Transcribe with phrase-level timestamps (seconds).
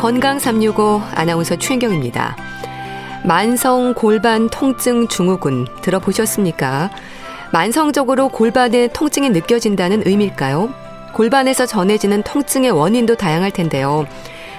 [0.00, 2.34] 건강 365 아나운서 최인경입니다.
[3.22, 6.88] 만성 골반 통증 증후군 들어보셨습니까?
[7.52, 10.72] 만성적으로 골반에 통증이 느껴진다는 의미일까요?
[11.12, 14.06] 골반에서 전해지는 통증의 원인도 다양할 텐데요.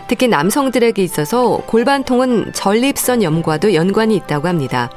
[0.07, 4.91] 특히 남성들에게 있어서 골반통은 전립선 염과도 연관이 있다고 합니다.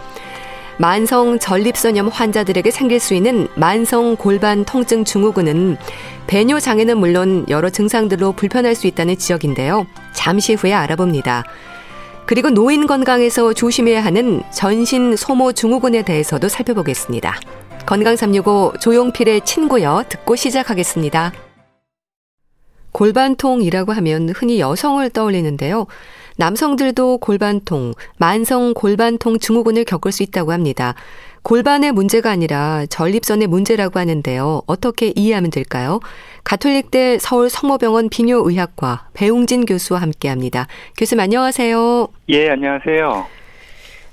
[0.76, 5.78] 만성 전립선염 환자들에게 생길 수 있는 만성 골반 통증 증후군은
[6.26, 9.86] 배뇨 장애는 물론 여러 증상들로 불편할 수 있다는 지적인데요.
[10.14, 11.44] 잠시 후에 알아봅니다.
[12.26, 17.38] 그리고 노인 건강에서 조심해야 하는 전신 소모 증후군에 대해서도 살펴보겠습니다.
[17.84, 21.32] 건강 365 조용필의 친구여 듣고 시작하겠습니다.
[22.92, 25.86] 골반통이라고 하면 흔히 여성을 떠올리는데요.
[26.36, 30.94] 남성들도 골반통, 만성 골반통 증후군을 겪을 수 있다고 합니다.
[31.44, 34.62] 골반의 문제가 아니라 전립선의 문제라고 하는데요.
[34.66, 36.00] 어떻게 이해하면 될까요?
[36.42, 40.66] 가톨릭대 서울 성모병원 비뇨의학과 배웅진 교수와 함께 합니다.
[40.96, 42.08] 교수님 안녕하세요.
[42.30, 43.26] 예, 안녕하세요.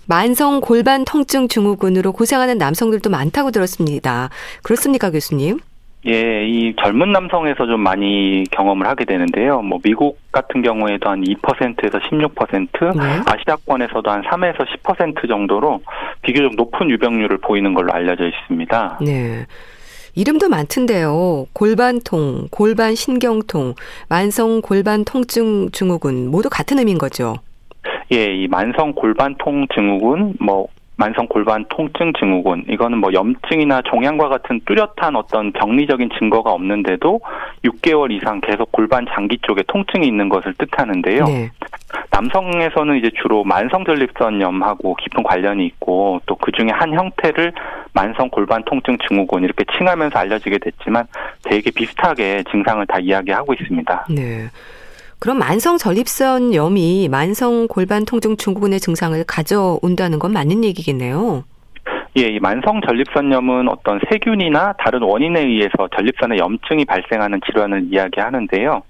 [0.08, 4.30] 만성 골반 통증 증후군으로 고생하는 남성들도 많다고 들었습니다.
[4.62, 5.60] 그렇습니까, 교수님?
[6.08, 9.62] 예, 이 젊은 남성에서 좀 많이 경험을 하게 되는데요.
[9.62, 13.04] 뭐 미국 같은 경우에도 한 2%에서 16%, 네.
[13.28, 15.82] 아시아권에서도 한 3에서 10% 정도로
[16.24, 19.00] 비교적 높은 유병률을 보이는 걸로 알려져 있습니다.
[19.02, 19.46] 네.
[20.16, 21.46] 이름도 많던데요.
[21.54, 23.76] 골반통, 골반 신경통,
[24.10, 27.36] 만성 골반 통증 증후군 모두 같은 의미인 거죠.
[28.12, 30.68] 예, 이 만성 골반통 증후군, 뭐
[31.02, 37.20] 만성 골반 통증 증후군 이거는 뭐 염증이나 종양과 같은 뚜렷한 어떤 병리적인 증거가 없는데도
[37.64, 41.26] 6개월 이상 계속 골반 장기 쪽에 통증이 있는 것을 뜻하는데요.
[41.26, 41.50] 네.
[42.12, 47.54] 남성에서는 이제 주로 만성 전립선염하고 깊은 관련이 있고 또 그 중에 한 형태를
[47.94, 51.06] 만성 골반 통증 증후군 이렇게 칭하면서 알려지게 됐지만
[51.44, 54.08] 되게 비슷하게 증상을 다 이야기하고 있습니다.
[54.10, 54.50] 네.
[55.22, 61.44] 그럼 만성 전립선 염이 만성 골반 통증 증후군의 증상을 가져온다는 건 맞는 얘기겠네요.
[62.18, 68.82] 예, 이 만성 전립선염은 어떤 세균이나 다른 원인에 의해서 전립선에 염증이 발생하는 질환을 이야기하는데요.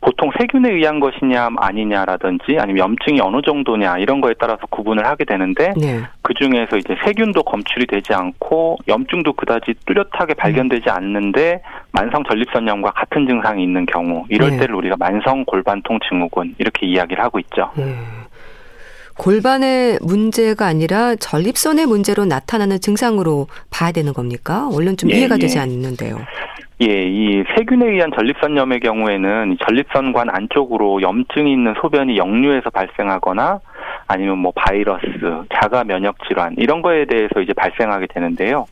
[0.00, 5.74] 보통 세균에 의한 것이냐 아니냐라든지 아니면 염증이 어느 정도냐 이런 거에 따라서 구분을 하게 되는데
[5.80, 6.00] 네.
[6.22, 10.92] 그 중에서 이제 세균도 검출이 되지 않고 염증도 그다지 뚜렷하게 발견되지 음.
[10.92, 11.62] 않는데
[11.92, 14.58] 만성 전립선염과 같은 증상이 있는 경우 이럴 네.
[14.58, 17.70] 때를 우리가 만성 골반통 증후군 이렇게 이야기를 하고 있죠.
[17.76, 17.94] 네.
[19.18, 24.68] 골반의 문제가 아니라 전립선의 문제로 나타나는 증상으로 봐야 되는 겁니까?
[24.72, 25.62] 얼른 좀 예, 이해가 되지 예.
[25.62, 26.18] 않는데요.
[26.80, 33.60] 예, 이 세균에 의한 전립선염의 경우에는 전립선관 안쪽으로 염증이 있는 소변이 역류해서 발생하거나
[34.08, 35.06] 아니면 뭐 바이러스,
[35.54, 38.66] 자가 면역 질환 이런 거에 대해서 이제 발생하게 되는데요.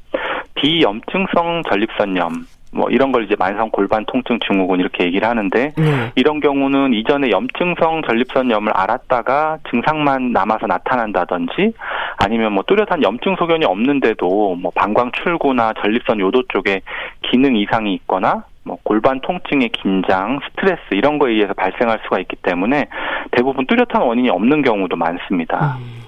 [0.54, 6.12] 비염증성 전립선염 뭐 이런 걸 이제 만성 골반 통증 증후군 이렇게 얘기를 하는데 네.
[6.14, 11.72] 이런 경우는 이전에 염증성 전립선 염을 알았다가 증상만 남아서 나타난다든지
[12.18, 16.82] 아니면 뭐 뚜렷한 염증 소견이 없는데도 뭐 방광 출구나 전립선 요도 쪽에
[17.22, 22.86] 기능 이상이 있거나 뭐 골반 통증의 긴장, 스트레스 이런 거에 의해서 발생할 수가 있기 때문에
[23.32, 25.78] 대부분 뚜렷한 원인이 없는 경우도 많습니다.
[25.78, 25.99] 음.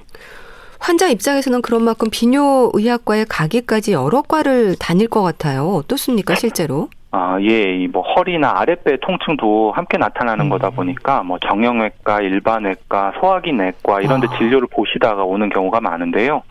[0.82, 5.62] 환자 입장에서는 그런 만큼 비뇨의학과에 가기까지 여러 과를 다닐 것 같아요.
[5.76, 6.88] 어떻습니까, 실제로?
[7.12, 10.50] 아, 예, 뭐 허리나 아랫배 통증도 함께 나타나는 음.
[10.50, 14.36] 거다 보니까 뭐 정형외과, 일반외과, 소화기 내과 이런 데 아.
[14.36, 16.42] 진료를 보시다가 오는 경우가 많은데요.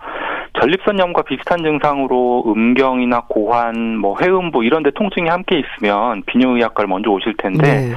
[0.61, 7.35] 전립선염과 비슷한 증상으로 음경이나 고환, 뭐 회음부 이런 데 통증이 함께 있으면 비뇨의학과를 먼저 오실
[7.37, 7.95] 텐데 네.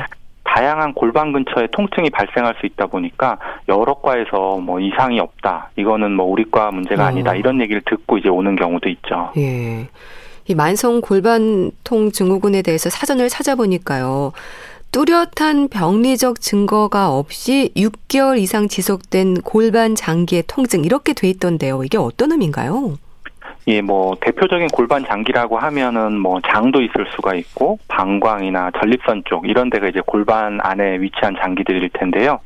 [0.54, 3.38] 다양한 골반 근처에 통증이 발생할 수 있다 보니까
[3.69, 5.71] 여러 과에서 뭐 이상이 없다.
[5.77, 7.06] 이거는 뭐 우리 과 문제가 어.
[7.06, 7.34] 아니다.
[7.34, 9.33] 이런 얘기를 듣고 이제 오는 경우도 있죠.
[9.36, 9.89] 예.
[10.47, 14.33] 이 만성 골반통 증후군에 대해서 사전을 찾아보니까요.
[14.92, 21.83] 뚜렷한 병리적 증거가 없이 6개월 이상 지속된 골반 장기의 통증 이렇게 돼 있던데요.
[21.83, 22.98] 이게 어떤 의미인가요?
[23.66, 29.71] 예, 뭐 대표적인 골반 장기라고 하면은 뭐 장도 있을 수가 있고 방광이나 전립선 쪽 이런
[29.71, 32.41] 데가 이제 골반 안에 위치한 장기들일 텐데요.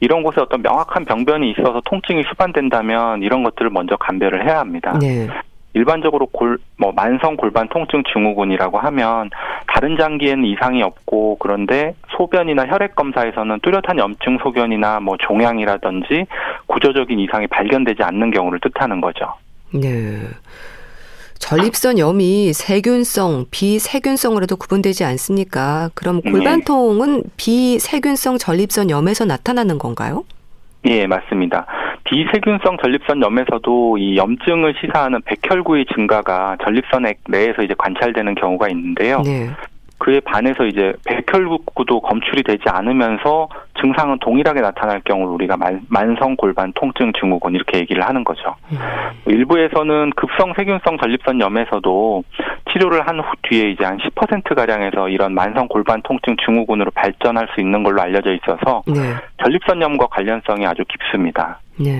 [0.00, 4.98] 이런 곳에 어떤 명확한 병변이 있어서 통증이 수반된다면 이런 것들을 먼저 감별을 해야 합니다.
[5.00, 5.28] 네.
[5.74, 9.30] 일반적으로 골, 뭐 만성 골반 통증 증후군이라고 하면
[9.66, 16.26] 다른 장기에는 이상이 없고 그런데 소변이나 혈액 검사에서는 뚜렷한 염증 소견이나 뭐 종양이라든지
[16.66, 19.34] 구조적인 이상이 발견되지 않는 경우를 뜻하는 거죠.
[19.74, 20.20] 네.
[21.38, 25.90] 전립선 염이 세균성, 비세균성으로도 구분되지 않습니까?
[25.94, 26.30] 그럼 네.
[26.30, 30.24] 골반통은 비세균성 전립선 염에서 나타나는 건가요?
[30.86, 31.66] 예, 맞습니다.
[32.04, 39.22] 비세균성 전립선 염에서도 이 염증을 시사하는 백혈구의 증가가 전립선 내에서 이제 관찰되는 경우가 있는데요.
[39.22, 39.50] 네.
[39.98, 43.48] 그에 반해서 이제 백혈구도 검출이 되지 않으면서
[43.84, 48.54] 증상은 동일하게 나타날 경우 우리가 만, 성 골반 통증 증후군 이렇게 얘기를 하는 거죠.
[48.72, 48.78] 음.
[49.26, 52.24] 일부에서는 급성 세균성 전립선 염에서도
[52.72, 57.60] 치료를 한 후 뒤에 이제 한 10% 가량에서 이런 만성 골반 통증 증후군으로 발전할 수
[57.60, 59.14] 있는 걸로 알려져 있어서 네.
[59.44, 61.60] 전립선염과 관련성이 아주 깊습니다.
[61.78, 61.92] 네.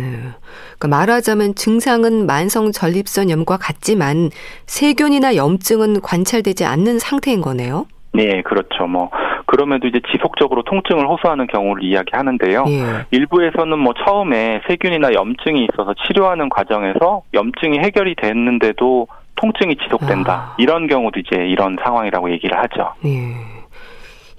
[0.79, 4.31] 그러니까 말하자면 증상은 만성 전립선염과 같지만
[4.67, 7.87] 세균이나 염증은 관찰되지 않는 상태인 거네요.
[8.13, 8.87] 네, 그렇죠.
[8.87, 9.11] 뭐
[9.47, 12.65] 그럼에도 이제 지속적으로 통증을 호소하는 경우를 이야기하는데요.
[12.69, 13.07] 예.
[13.11, 19.07] 일부에서는 뭐 처음에 세균이나 염증이 있어서 치료하는 과정에서 염증이 해결이 됐는데도
[19.37, 20.33] 통증이 지속된다.
[20.33, 20.55] 아.
[20.59, 22.95] 이런 경우도 이제 이런 상황이라고 얘기를 하죠.
[23.05, 23.55] 예.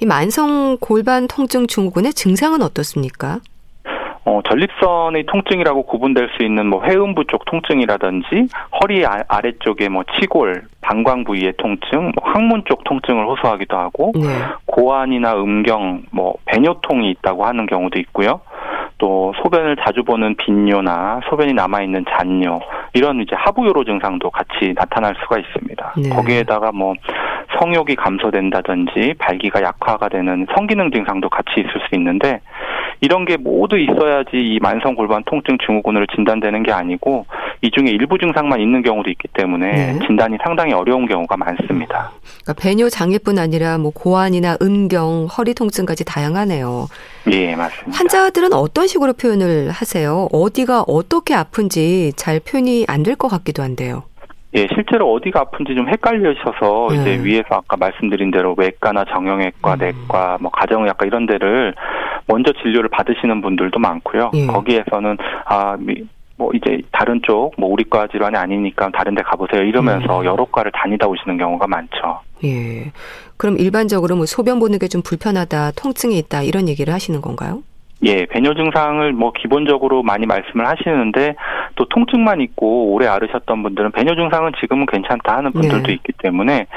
[0.01, 3.39] 이 만성 골반 통증 증후군의 증상은 어떻습니까?
[4.25, 8.47] 어, 전립선의 통증이라고 구분될 수 있는 뭐 회음부 쪽 통증이라든지
[8.81, 14.21] 허리 아, 아래쪽에 뭐 치골, 방광 부위의 통증, 뭐 항문 쪽 통증을 호소하기도 하고 네.
[14.65, 18.41] 고환이나 음경, 뭐 배뇨통이 있다고 하는 경우도 있고요.
[18.97, 22.61] 또 소변을 자주 보는 빈뇨나 소변이 남아 있는 잔뇨
[22.93, 25.93] 이런 이제 하부요로 증상도 같이 나타날 수가 있습니다.
[25.97, 26.09] 네.
[26.09, 26.93] 거기에다가 뭐
[27.59, 32.39] 성욕이 감소된다든지 발기가 약화가 되는 성기능 증상도 같이 있을 수 있는데
[33.05, 37.27] 이런 게 모두 있어야지 이 만성 골반 통증 증후군으로 진단되는 게 아니고
[37.61, 39.99] 이 중에 일부 증상만 있는 경우도 있기 때문에 네.
[40.07, 42.11] 진단이 상당히 어려운 경우가 많습니다.
[42.43, 46.87] 그러니까 배뇨 장애뿐 아니라 뭐 고환이나 음경, 허리 통증까지 다양하네요.
[47.31, 47.95] 예, 맞습니다.
[47.97, 50.27] 환자들은 어떤 식으로 표현을 하세요?
[50.31, 54.01] 어디가 어떻게 아픈지 잘 표현이 안 될 것 같기도 한데요.
[54.55, 56.95] 예, 실제로 어디가 아픈지 좀 헷갈리셔서 네.
[56.95, 59.79] 이제 위에서 아까 말씀드린 대로 외과나 정형외과, 음.
[59.79, 61.73] 내과, 뭐 가정의학과 이런 데를
[62.27, 64.31] 먼저 진료를 받으시는 분들도 많고요.
[64.33, 64.47] 예.
[64.47, 65.75] 거기에서는 아
[66.37, 70.25] 뭐 이제 다른 쪽 뭐 우리과 질환이 아니니까 다른 데 가보세요 이러면서 음.
[70.25, 72.19] 여러 과를 다니다 오시는 경우가 많죠.
[72.43, 72.91] 예.
[73.37, 77.63] 그럼 일반적으로 뭐 소변 보는 게 좀 불편하다, 통증이 있다 이런 얘기를 하시는 건가요?
[78.03, 81.35] 예, 배뇨 증상을 뭐 기본적으로 많이 말씀을 하시는데
[81.75, 85.93] 또 통증만 있고 오래 앓으셨던 분들은 배뇨 증상은 지금은 괜찮다 하는 분들도 네.
[85.93, 86.67] 있기 때문에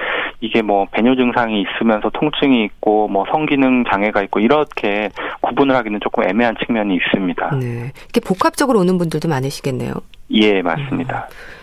[0.40, 5.10] 이게 뭐 배뇨 증상이 있으면서 통증이 있고 뭐 성기능 장애가 있고 이렇게
[5.40, 7.56] 구분을 하기는 조금 애매한 측면이 있습니다.
[7.56, 7.92] 네.
[8.08, 9.92] 이게 복합적으로 오는 분들도 많으시겠네요.
[10.30, 11.28] 예, 맞습니다.
[11.30, 11.57] 음.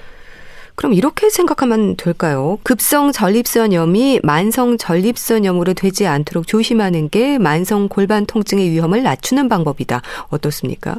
[0.76, 2.58] 그럼 이렇게 생각하면 될까요?
[2.64, 10.02] 급성 전립선염이 만성 전립선염으로 되지 않도록 조심하는 게 만성 골반 통증의 위험을 낮추는 방법이다.
[10.30, 10.98] 어떻습니까?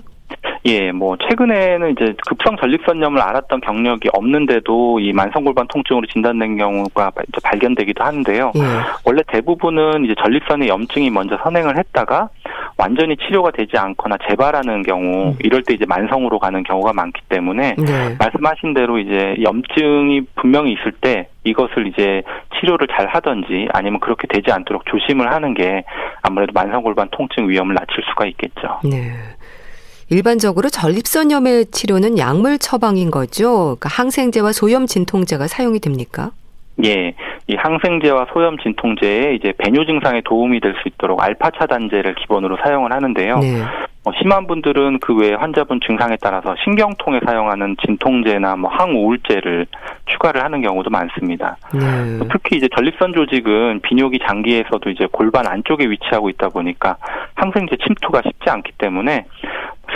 [0.66, 7.12] 예, 뭐 최근에는 이제 급성 전립선염을 알았던 경력이 없는데도 이 만성골반 통증으로 진단된 경우가
[7.44, 8.52] 발견되기도 하는데요.
[8.56, 8.60] 예.
[9.04, 12.30] 원래 대부분은 이제 전립선의 염증이 먼저 선행을 했다가
[12.78, 15.38] 완전히 치료가 되지 않거나 재발하는 경우 음.
[15.40, 18.16] 이럴 때 이제 만성으로 가는 경우가 많기 때문에 네.
[18.18, 22.22] 말씀하신 대로 이제 염증이 분명히 있을 때 이것을 이제
[22.60, 25.84] 치료를 잘 하든지 아니면 그렇게 되지 않도록 조심을 하는 게
[26.22, 28.80] 아무래도 만성골반 통증 위험을 낮출 수가 있겠죠.
[28.84, 29.12] 네.
[30.08, 33.76] 일반적으로 전립선염의 치료는 약물 처방인 거죠.
[33.78, 36.30] 그러니까 항생제와 소염 진통제가 사용이 됩니까?
[36.84, 37.14] 예,
[37.46, 42.92] 이 항생제와 소염 진통제에 이제 배뇨 증상에 도움이 될 수 있도록 알파 차단제를 기본으로 사용을
[42.92, 43.38] 하는데요.
[43.38, 43.62] 네.
[44.06, 49.66] 어, 심한 분들은 그 외에 환자분 증상에 따라서 신경통에 사용하는 진통제나 뭐 항우울제를
[50.06, 51.56] 추가를 하는 경우도 많습니다.
[51.74, 51.80] 네.
[52.30, 56.96] 특히 이제 전립선 조직은 비뇨기 장기에서도 이제 골반 안쪽에 위치하고 있다 보니까
[57.34, 59.24] 항생제 침투가 쉽지 않기 때문에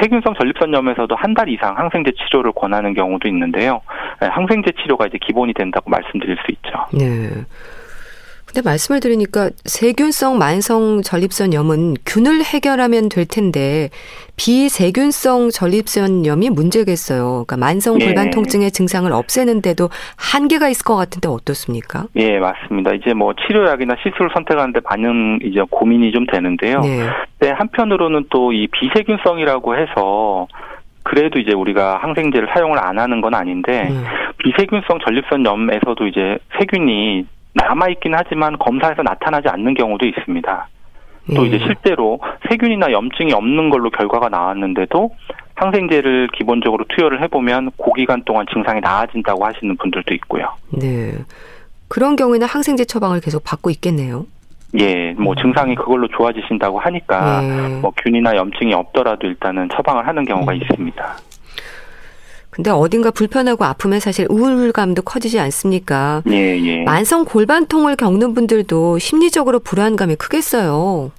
[0.02, 3.80] 세균성 전립선염에서도 한 달 이상 항생제 치료를 권하는 경우도 있는데요.
[4.20, 6.84] 네, 항생제 치료가 이제 기본이 된다고 말씀드릴 수 있죠.
[6.92, 7.30] 네.
[8.52, 13.90] 근데 말씀을 들으니까 세균성 만성 전립선 염은 균을 해결하면 될 텐데
[14.36, 17.44] 비세균성 전립선 염이 문제겠어요.
[17.46, 18.06] 그러니까 만성 예.
[18.06, 18.30] 골반 예.
[18.30, 22.06] 통증의 증상을 없애는데도 한계가 있을 것 같은데 어떻습니까?
[22.16, 22.92] 예, 맞습니다.
[22.94, 26.80] 이제 뭐 치료약이나 시술을 선택하는데 많은 이제 고민이 좀 되는데요.
[26.80, 27.06] 네.
[27.40, 30.48] 네 한편으로는 또 이 비세균성이라고 해서
[31.02, 34.04] 그래도 이제 우리가 항생제를 사용을 안 하는 건 아닌데 음.
[34.38, 40.68] 비세균성 전립선 염에서도 이제 세균이 남아있긴 하지만 검사에서 나타나지 않는 경우도 있습니다.
[41.34, 41.64] 또 이제 예.
[41.64, 45.10] 실제로 세균이나 염증이 없는 걸로 결과가 나왔는데도
[45.54, 50.48] 항생제를 기본적으로 투여를 해보면 고기간 동안 증상이 나아진다고 하시는 분들도 있고요.
[50.70, 51.12] 네.
[51.88, 54.26] 그런 경우에는 항생제 처방을 계속 받고 있겠네요.
[54.78, 55.42] 예, 뭐 음.
[55.42, 57.80] 증상이 그걸로 좋아지신다고 하니까 네.
[57.80, 60.56] 뭐 균이나 염증이 없더라도 일단은 처방을 하는 경우가 음.
[60.62, 61.16] 있습니다.
[62.50, 66.22] 근데 어딘가 불편하고 아프면 사실 우울감도 커지지 않습니까?
[66.30, 66.84] 예, 예.
[66.84, 71.12] 만성 골반통을 겪는 분들도 심리적으로 불안감이 크겠어요.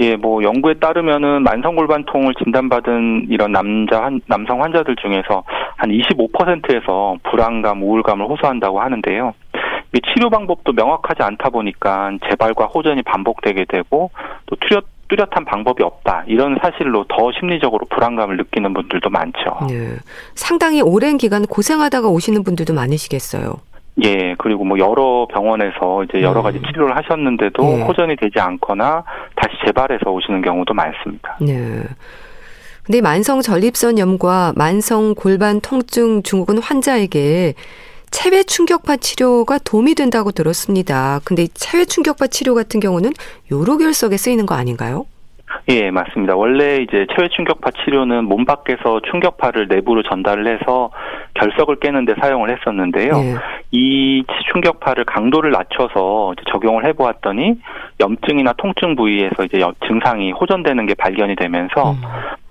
[0.00, 5.44] 예, 뭐 연구에 따르면은 만성 골반통을 진단받은 이런 남자 한, 남성 환자들 중에서
[5.76, 9.34] 한 25%에서 불안감, 우울감을 호소한다고 하는데요.
[10.00, 14.10] 치료 방법도 명확하지 않다 보니까 재발과 호전이 반복되게 되고
[14.46, 16.24] 또 투여 뚜렷한 방법이 없다.
[16.26, 19.58] 이런 사실로 더 심리적으로 불안감을 느끼는 분들도 많죠.
[19.68, 19.96] 네.
[20.34, 23.56] 상당히 오랜 기간 고생하다가 오시는 분들도 많으시겠어요.
[24.04, 26.66] 예, 그리고 뭐 여러 병원에서 이제 여러 가지 네.
[26.66, 27.82] 치료를 하셨는데도 네.
[27.82, 29.04] 호전이 되지 않거나
[29.36, 31.36] 다시 재발해서 오시는 경우도 많습니다.
[31.42, 31.82] 네.
[32.84, 37.54] 근데 만성 전립선염과 만성 골반 통증 증후군 환자에게
[38.12, 41.20] 체외 충격파 치료가 도움이 된다고 들었습니다.
[41.24, 43.12] 근데 체외 충격파 치료 같은 경우는
[43.50, 45.06] 요로 결석에 쓰이는 거 아닌가요?
[45.68, 46.34] 예, 맞습니다.
[46.34, 50.90] 원래 이제 체외 충격파 치료는 몸 밖에서 충격파를 내부로 전달을 해서
[51.34, 53.12] 결석을 깨는 데 사용을 했었는데요.
[53.14, 53.34] 예.
[53.70, 57.60] 이 충격파를 강도를 낮춰서 적용을 해 보았더니
[58.00, 61.96] 염증이나 통증 부위에서 이제 증상이 호전되는 게 발견이 되면서 음.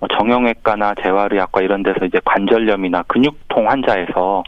[0.00, 4.42] 뭐 정형외과나 재활의학과 이런 데서 이제 관절염이나 근육통 환자에서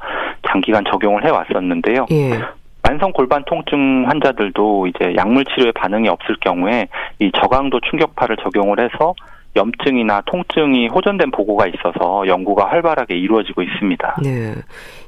[0.49, 2.07] 장기간 적용을 해 왔었는데요.
[2.11, 2.41] 예.
[2.85, 6.89] 만성 골반 통증 환자들도 이제 약물 치료에 반응이 없을 경우에
[7.19, 9.15] 이 저강도 충격파를 적용을 해서
[9.57, 14.17] 염증이나 통증이 호전된 보고가 있어서 연구가 활발하게 이루어지고 있습니다.
[14.23, 14.55] 네.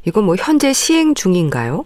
[0.06, 1.84] 이건 뭐 현재 시행 중인가요?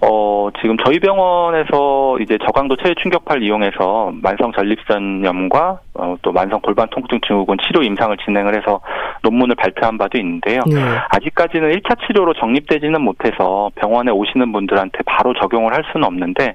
[0.00, 6.88] 어, 지금 저희 병원에서 이제 저강도 체외 충격파를 이용해서 만성 전립선염과 어, 또 만성 골반
[6.90, 8.80] 통증 증후군 치료 임상을 진행을 해서
[9.22, 10.60] 논문을 발표한 바도 있는데요.
[10.66, 10.80] 네.
[11.10, 16.54] 아직까지는 1차 치료로 정립되지는 못해서 병원에 오시는 분들한테 바로 적용을 할 수는 없는데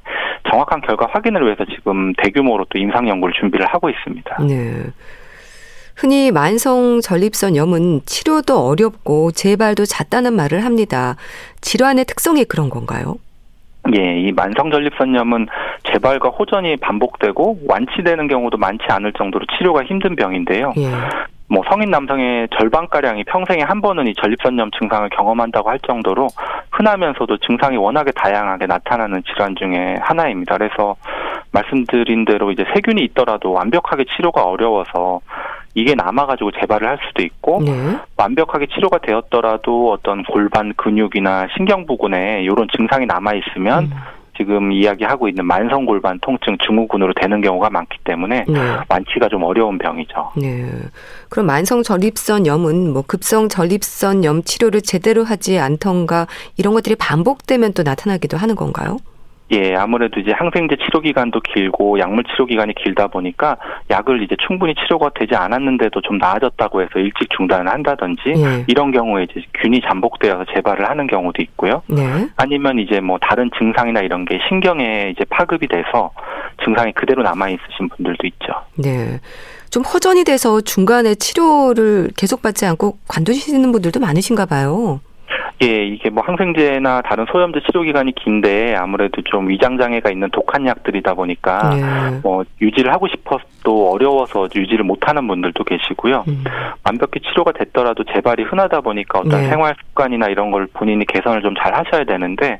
[0.50, 4.38] 정확한 결과 확인을 위해서 지금 대규모로 또 임상 연구를 준비를 하고 있습니다.
[4.48, 4.92] 네.
[5.96, 11.16] 흔히 만성 전립선염은 치료도 어렵고 재발도 잦다는 말을 합니다.
[11.62, 13.18] 질환의 특성이 그런 건가요?
[13.96, 15.48] 예, 이 만성 전립선염은
[15.92, 20.74] 재발과 호전이 반복되고 완치되는 경우도 많지 않을 정도로 치료가 힘든 병인데요.
[20.78, 20.92] 예.
[21.48, 26.28] 뭐 성인 남성의 절반가량이 평생에 한 번은 이 전립선염 증상을 경험한다고 할 정도로
[26.72, 30.58] 흔하면서도 증상이 워낙에 다양하게 나타나는 질환 중에 하나입니다.
[30.58, 30.96] 그래서
[31.52, 35.20] 말씀드린 대로 이제 세균이 있더라도 완벽하게 치료가 어려워서
[35.74, 37.98] 이게 남아가지고 재발을 할 수도 있고 네.
[38.18, 43.92] 완벽하게 치료가 되었더라도 어떤 골반 근육이나 신경 부근에 이런 증상이 남아 있으면 음.
[44.38, 48.60] 지금 이야기하고 있는 만성 골반 통증 증후군으로 되는 경우가 많기 때문에 네.
[48.90, 50.32] 완치가 좀 어려운 병이죠.
[50.38, 50.68] 네.
[51.30, 57.74] 그럼 만성 전립선 염은 뭐 급성 전립선 염 치료를 제대로 하지 않던가 이런 것들이 반복되면
[57.74, 58.98] 또 나타나기도 하는 건가요?
[59.52, 63.58] 예, 아무래도 이제 항생제 치료 기간도 길고 약물 치료 기간이 길다 보니까
[63.90, 68.64] 약을 이제 충분히 치료가 되지 않았는데도 좀 나아졌다고 해서 일찍 중단을 한다든지 예.
[68.68, 71.82] 이런 경우에 이제 균이 잠복되어서 재발을 하는 경우도 있고요.
[71.88, 72.28] 네.
[72.38, 76.12] 아니면 이제 뭐 다른 증상이나 이런 게 신경에 이제 파급이 돼서
[76.64, 78.54] 증상이 그대로 남아 있으신 분들도 있죠.
[78.76, 79.20] 네.
[79.70, 85.00] 좀 허전이 돼서 중간에 치료를 계속 받지 않고 관두시는 분들도 많으신가 봐요.
[85.64, 90.66] 예, 이게 뭐 항생제나 다른 소염제 치료 기간이 긴데 아무래도 좀 위장 장애가 있는 독한
[90.66, 92.20] 약들이다 보니까 예.
[92.24, 96.26] 뭐 유지를 하고 싶어도 어려워서 유지를 못하는 분들도 계시고요.
[96.28, 96.44] 음.
[96.84, 99.48] 완벽히 치료가 됐더라도 재발이 흔하다 보니까 어떤 예.
[99.50, 102.60] 생활 습관이나 이런 걸 본인이 개선을 좀 잘 하셔야 되는데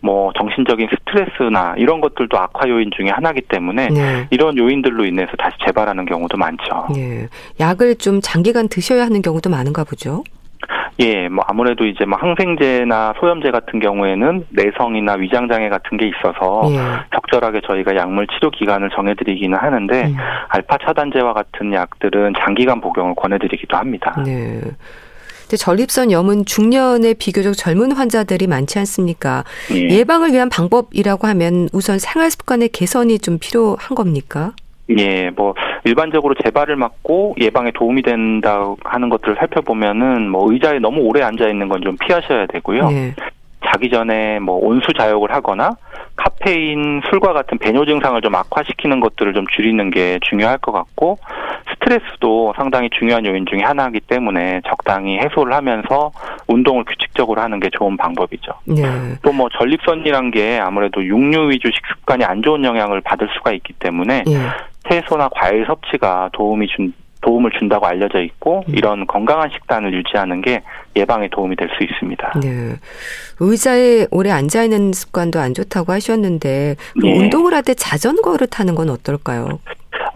[0.00, 4.26] 뭐 정신적인 스트레스나 이런 것들도 악화 요인 중에 하나기 때문에 예.
[4.30, 6.86] 이런 요인들로 인해서 다시 재발하는 경우도 많죠.
[6.96, 7.28] 예.
[7.60, 10.22] 약을 좀 장기간 드셔야 하는 경우도 많은가 보죠.
[11.00, 16.62] 예, 뭐 아무래도 이제 뭐 항생제나 소염제 같은 경우에는 내성이나 위장 장애 같은 게 있어서
[16.72, 16.78] 예.
[17.14, 20.14] 적절하게 저희가 약물 치료 기간을 정해드리기는 하는데 예.
[20.48, 24.22] 알파 차단제와 같은 약들은 장기간 복용을 권해드리기도 합니다.
[24.24, 24.60] 네.
[25.42, 29.44] 근데 전립선 염은 중년의 비교적 젊은 환자들이 많지 않습니까?
[29.74, 30.04] 예.
[30.04, 34.52] 방을 위한 방법이라고 하면 우선 생활 습관의 개선이 좀 필요한 겁니까?
[34.96, 35.54] 예, 뭐
[35.84, 41.68] 일반적으로 재발을 막고 예방에 도움이 된다 하는 것들을 살펴보면은 뭐 의자에 너무 오래 앉아 있는
[41.68, 42.88] 건 좀 피하셔야 되고요.
[42.92, 43.14] 예.
[43.64, 45.76] 자기 전에 뭐 온수 자욕을 하거나
[46.16, 51.18] 카페인, 술과 같은 배뇨 증상을 좀 악화시키는 것들을 좀 줄이는 게 중요할 것 같고
[51.72, 56.10] 스트레스도 상당히 중요한 요인 중에 하나이기 때문에 적당히 해소를 하면서
[56.46, 58.52] 운동을 규칙적으로 하는 게 좋은 방법이죠.
[58.64, 58.82] 네.
[59.22, 64.32] 또뭐 전립선이란 게 아무래도 육류 위주 식습관이 안 좋은 영향을 받을 수가 있기 때문에 네.
[64.90, 68.74] 채소나 과일 섭취가 도움이 준 도움을 준다고 알려져 있고 음.
[68.76, 70.62] 이런 건강한 식단을 유지하는 게
[70.94, 72.40] 예방에 도움이 될 수 있습니다.
[72.40, 72.76] 네.
[73.40, 77.18] 의자에 오래 앉아 있는 습관도 안 좋다고 하셨는데 네.
[77.18, 79.58] 운동을 할 때 자전거를 타는 건 어떨까요?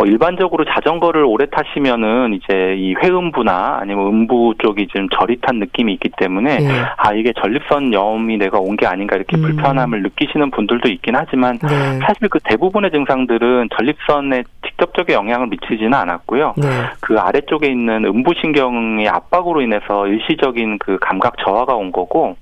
[0.02, 6.10] 어, 일반적으로 자전거를 오래 타시면은 이제 이 회음부나 아니면 음부 쪽이 좀 저릿한 느낌이 있기
[6.16, 6.68] 때문에 네.
[6.96, 9.42] 아 이게 전립선 염이 내가 온 게 아닌가 이렇게 음.
[9.42, 11.98] 불편함을 느끼시는 분들도 있긴 하지만 네.
[11.98, 16.54] 사실 그 대부분의 증상들은 전립선에 직접적인 영향을 미치지는 않았고요.
[16.56, 16.68] 네.
[17.00, 22.36] 그 아래쪽에 있는 음부신경의 압박으로 인해서 일시적인 그 감각 저하가 온 거고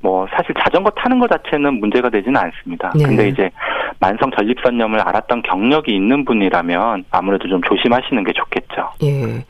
[0.00, 2.92] 뭐 사실 자전거 타는 것 자체는 문제가 되지는 않습니다.
[2.94, 3.04] 네.
[3.04, 3.50] 근데 이제
[3.98, 8.90] 만성 전립선염을 알았던 경력이 있는 분이라면 아무래도 좀 조심하시는 게 좋겠죠.
[9.04, 9.44] 예.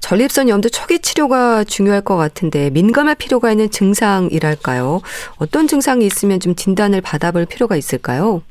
[0.00, 5.00] 전립선염도 초기 치료가 중요할 것 같은데 민감할 필요가 있는 증상이랄까요?
[5.38, 8.42] 어떤 증상이 있으면 좀 진단을 받아볼 필요가 있을까요?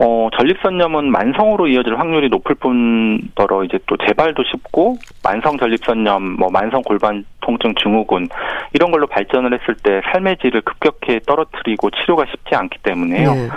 [0.00, 6.82] 어, 전립선염은 만성으로 이어질 확률이 높을 뿐더러 이제 또 재발도 쉽고 만성 전립선염, 뭐 만성
[6.82, 8.28] 골반 통증 증후군
[8.72, 13.34] 이런 걸로 발전을 했을 때 삶의 질을 급격히 떨어뜨리고 치료가 쉽지 않기 때문에요.
[13.34, 13.48] 네.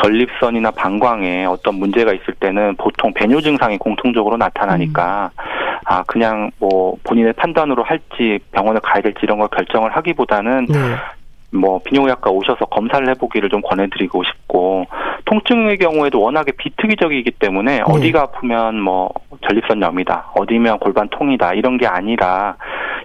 [0.00, 5.40] 전립선이나 방광에 어떤 문제가 있을 때는 보통 배뇨 증상이 공통적으로 나타나니까 음.
[5.86, 10.78] 아 그냥 뭐 본인의 판단으로 할지 병원에 가야 될지 이런 걸 결정을 하기보다는 네.
[11.52, 14.86] 뭐 비뇨기학과 오셔서 검사를 해보기를 좀 권해드리고 싶고
[15.30, 17.82] 통증의 경우에도 워낙에 비특이적이기 때문에 네.
[17.86, 19.10] 어디가 아프면 뭐
[19.46, 22.56] 전립선염이다 어디면 골반통이다 이런 게 아니라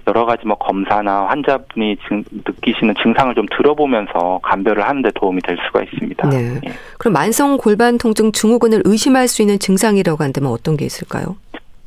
[0.07, 5.83] 여러 가지 뭐 검사나 환자분이 증, 느끼시는 증상을 좀 들어보면서 감별을 하는데 도움이 될 수가
[5.83, 6.29] 있습니다.
[6.29, 6.59] 네.
[6.65, 6.71] 예.
[6.97, 11.37] 그럼 만성 골반 통증 증후군을 의심할 수 있는 증상이라고 한다면 어떤 게 있을까요?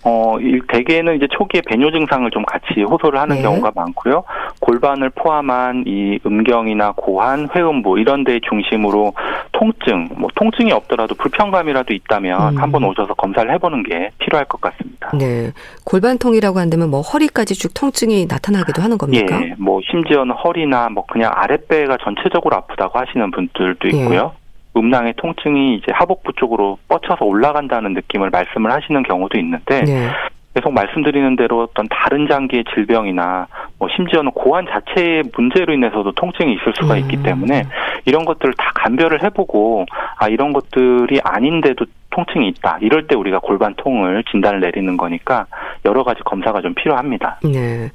[0.09, 0.38] 어,
[0.69, 3.43] 대개는 이제 초기에 배뇨 증상을 좀 같이 호소를 하는 네.
[3.43, 4.25] 경우가 많고요.
[4.61, 9.12] 골반을 포함한 이 음경이나 고환, 회음부 이런 데 중심으로
[9.53, 12.59] 통증, 뭐 통증이 없더라도 불편감이라도 있다면 음.
[12.59, 15.11] 한번 오셔서 검사를 해보는 게 필요할 것 같습니다.
[15.19, 15.53] 네.
[15.85, 19.41] 골반통이라고 한다면 뭐 허리까지 쭉 통증이 나타나기도 하는 겁니까?
[19.43, 19.55] 예.
[19.59, 23.97] 뭐 심지어는 허리나 뭐 그냥 아랫배가 전체적으로 아프다고 하시는 분들도 예.
[23.97, 24.33] 있고요.
[24.35, 24.48] 예.
[24.78, 30.08] 음낭의 통증이 이제 하복부 쪽으로 뻗쳐서 올라간다는 느낌을 말씀을 하시는 경우도 있는데 네.
[30.54, 33.47] 계속 말씀드리는 대로 어떤 다른 장기의 질병이나
[33.78, 36.98] 뭐 심지어는 고환 자체의 문제로 인해서도 통증이 있을 수가 음.
[37.00, 37.64] 있기 때문에
[38.07, 44.24] 이런 것들을 다 감별을 해보고 아 이런 것들이 아닌데도 통증이 있다 이럴 때 우리가 골반통을
[44.31, 45.46] 진단을 내리는 거니까
[45.85, 47.38] 여러 가지 검사가 좀 필요합니다.
[47.44, 47.90] 네.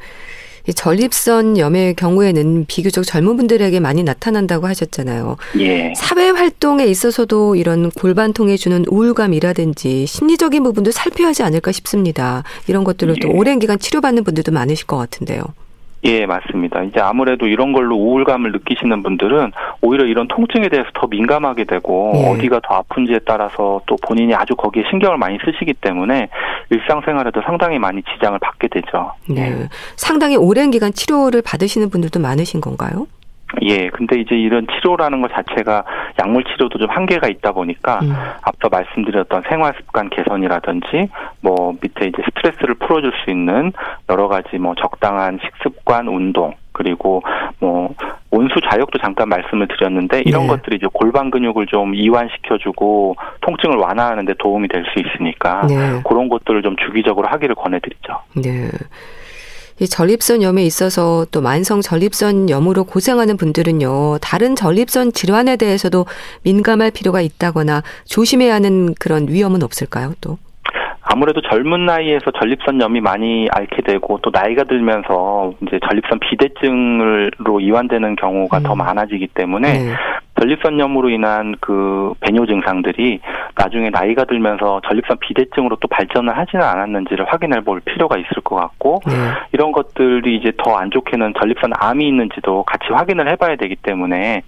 [0.67, 5.35] 이 전립선 염의 경우에는 비교적 젊은 분들에게 많이 나타난다고 하셨잖아요.
[5.59, 5.93] 예.
[5.95, 12.43] 사회 활동에 있어서도 이런 골반통에 주는 우울감이라든지 심리적인 부분도 살펴야 하지 않을까 싶습니다.
[12.67, 13.19] 이런 것들을 예.
[13.19, 15.43] 또 오랜 기간 치료받는 분들도 많으실 것 같은데요.
[16.05, 16.83] 예, 맞습니다.
[16.83, 22.27] 이제 아무래도 이런 걸로 우울감을 느끼시는 분들은 오히려 이런 통증에 대해서 더 민감하게 되고 예.
[22.29, 26.27] 어디가 더 아픈지에 따라서 또 본인이 아주 거기에 신경을 많이 쓰시기 때문에
[26.69, 29.13] 일상생활에도 상당히 많이 지장을 받게 되죠.
[29.29, 29.41] 네.
[29.41, 29.69] 예.
[29.95, 33.07] 상당히 오랜 기간 치료를 받으시는 분들도 많으신 건가요?
[33.61, 35.83] 예, 근데 이제 이런 치료라는 것 자체가
[36.19, 38.13] 약물 치료도 좀 한계가 있다 보니까 음.
[38.41, 41.09] 앞서 말씀드렸던 생활 습관 개선이라든지
[41.41, 43.71] 뭐 밑에 이제 스트레스를 풀어줄 수 있는
[44.09, 47.21] 여러 가지 뭐 적당한 식습관, 운동 그리고
[47.59, 47.93] 뭐
[48.31, 50.47] 온수 자욕도 잠깐 말씀을 드렸는데 이런 네.
[50.47, 56.01] 것들이 이제 골반 근육을 좀 이완시켜주고 통증을 완화하는 데 도움이 될 수 있으니까 네.
[56.03, 58.19] 그런 것들을 좀 주기적으로 하기를 권해드리죠.
[58.43, 58.69] 네.
[59.79, 66.05] 이 전립선염에 있어서 또 만성 전립선염으로 고생하는 분들은요, 다른 전립선 질환에 대해서도
[66.43, 70.37] 민감할 필요가 있다거나 조심해야 하는 그런 위험은 없을까요, 또?
[71.05, 78.59] 아무래도 젊은 나이에서 전립선염이 많이 앓게 되고 또 나이가 들면서 이제 전립선 비대증으로 이완되는 경우가
[78.59, 78.63] 음.
[78.63, 79.93] 더 많아지기 때문에 네.
[80.43, 83.19] 전립선염으로 인한 그 배뇨 증상들이
[83.55, 88.99] 나중에 나이가 들면서 전립선 비대증으로 또 발전을 하지는 않았는지를 확인해 볼 필요가 있을 것 같고
[89.05, 89.13] 네.
[89.53, 94.41] 이런 것들이 이제 더 안 좋게는 전립선 암이 있는지도 같이 확인을 해봐야 되기 때문에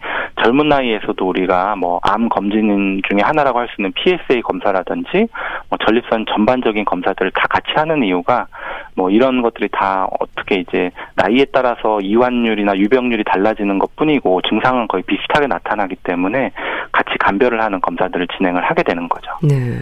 [0.43, 5.27] 젊은 나이에서도 우리가 뭐 암 검진 중에 하나라고 할 수 있는 PSA 검사라든지
[5.69, 8.47] 뭐 전립선 전반적인 검사들을 다 같이 하는 이유가
[8.95, 15.03] 뭐 이런 것들이 다 어떻게 이제 나이에 따라서 이완율이나 유병률이 달라지는 것 뿐이고 증상은 거의
[15.03, 16.51] 비슷하게 나타나기 때문에
[16.91, 19.31] 같이 감별을 하는 검사들을 진행을 하게 되는 거죠.
[19.43, 19.79] 네.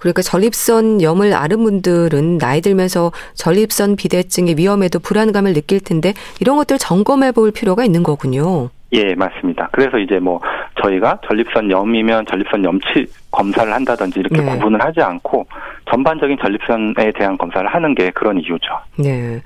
[0.00, 6.78] 그러니까 전립선 염을 앓은 분들은 나이 들면서 전립선 비대증의 위험에도 불안감을 느낄 텐데 이런 것들
[6.78, 8.70] 점검해 볼 필요가 있는 거군요.
[8.92, 9.68] 예, 맞습니다.
[9.72, 10.40] 그래서 이제 뭐
[10.82, 14.52] 저희가 전립선 염이면 전립선 염치 검사를 한다든지 이렇게 네.
[14.52, 15.46] 구분을 하지 않고
[15.90, 18.68] 전반적인 전립선에 대한 검사를 하는 게 그런 이유죠.
[18.96, 19.42] 네.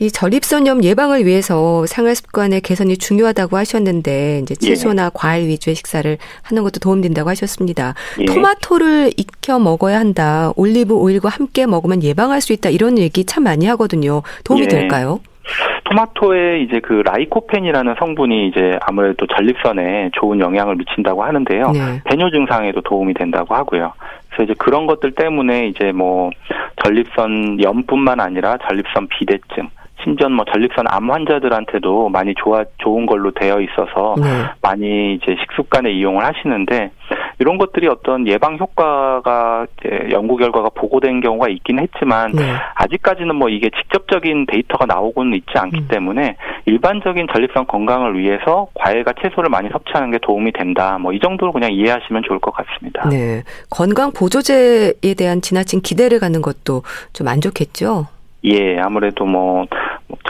[0.00, 4.66] 이 전립선염 예방을 위해서 생활 습관의 개선이 중요하다고 하셨는데 이제 예.
[4.66, 5.10] 채소나 예.
[5.14, 7.94] 과일 위주의 식사를 하는 것도 도움된다고 하셨습니다.
[8.20, 8.24] 예.
[8.24, 10.52] 토마토를 익혀 먹어야 한다.
[10.56, 12.70] 올리브 오일과 함께 먹으면 예방할 수 있다.
[12.70, 14.22] 이런 얘기 참 많이 하거든요.
[14.42, 14.68] 도움이 예.
[14.68, 15.20] 될까요?
[15.94, 21.70] 토마토에 이제 그 라이코펜이라는 성분이 이제 아무래도 전립선에 좋은 영향을 미친다고 하는데요.
[21.70, 22.02] 네.
[22.04, 23.92] 배뇨 증상에도 도움이 된다고 하고요.
[24.28, 26.30] 그래서 이제 그런 것들 때문에 이제 뭐
[26.82, 29.70] 전립선 염뿐만 아니라 전립선 비대증
[30.02, 34.24] 심지어 뭐 전립선 암 환자들한테도 많이 좋아 좋은 걸로 되어 있어서 네.
[34.60, 36.90] 많이 이제 식습관에 이용을 하시는데
[37.38, 42.42] 이런 것들이 어떤 예방 효과가 이제 연구 결과가 보고된 경우가 있긴 했지만 네.
[42.74, 45.88] 아직까지는 뭐 이게 직접적인 데이터가 나오고는 있지 않기 음.
[45.88, 50.98] 때문에 일반적인 전립선 건강을 위해서 과일과 채소를 많이 섭취하는 게 도움이 된다.
[50.98, 53.08] 뭐 이 정도로 그냥 이해하시면 좋을 것 같습니다.
[53.08, 53.42] 네.
[53.70, 58.06] 건강 보조제에 대한 지나친 기대를 갖는 것도 좀 안 좋겠죠?
[58.44, 59.64] 예, 아무래도 뭐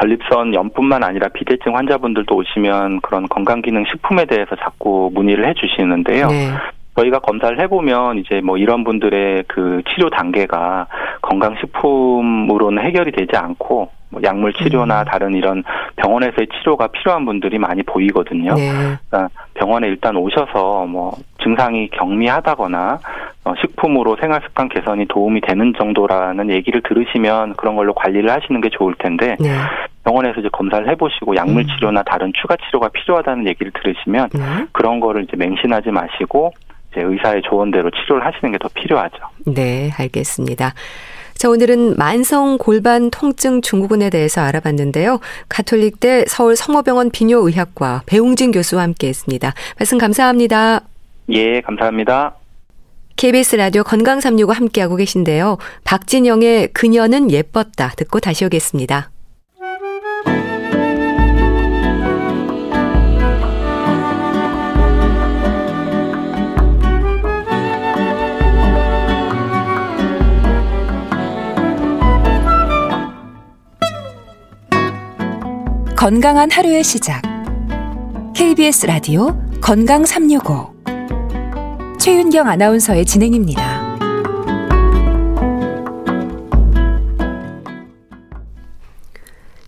[0.01, 6.29] 전립선 염뿐만 아니라 비대증 환자분들도 오시면 그런 건강기능 식품에 대해서 자꾸 문의를 해주시는데요.
[6.29, 6.51] 네.
[6.97, 10.87] 저희가 검사를 해보면 이제 뭐 이런 분들의 그 치료 단계가
[11.23, 15.05] 건강식품으로는 해결이 되지 않고 뭐 약물 치료나 음.
[15.05, 15.65] 다른 이런
[15.97, 18.55] 병원에서의 치료가 필요한 분들이 많이 보이거든요.
[18.55, 18.71] 네.
[19.11, 22.99] 그러니까 병원에 일단 오셔서 뭐 증상이 경미하다거나
[23.45, 28.71] 어, 식품으로 생활 습관 개선이 도움이 되는 정도라는 얘기를 들으시면 그런 걸로 관리를 하시는 게
[28.71, 29.51] 좋을 텐데 네.
[30.05, 31.67] 병원에서 이제 검사를 해보시고 약물 음.
[31.67, 34.41] 치료나 다른 추가 치료가 필요하다는 얘기를 들으시면 네.
[34.73, 36.53] 그런 거를 이제 맹신하지 마시고
[36.95, 39.17] 이제 의사의 조언대로 치료를 하시는 게 더 필요하죠.
[39.47, 40.75] 네, 알겠습니다.
[41.35, 45.19] 자, 오늘은 만성 골반 통증 증후군에 대해서 알아봤는데요.
[45.49, 49.53] 가톨릭대 서울 성모병원 비뇨의학과 배웅진 교수와 함께 했습니다.
[49.79, 50.83] 말씀 감사합니다.
[51.31, 52.37] 예, 감사합니다.
[53.17, 55.59] KBS 라디오 건강 365 함께하고 계신데요.
[55.85, 59.11] 박진영의 그녀는 예뻤다 듣고 다시 오겠습니다.
[76.05, 77.23] 건강한 하루의 시작.
[78.37, 80.75] KBS 라디오 건강 365.
[81.99, 83.97] 최윤경 아나운서의 진행입니다.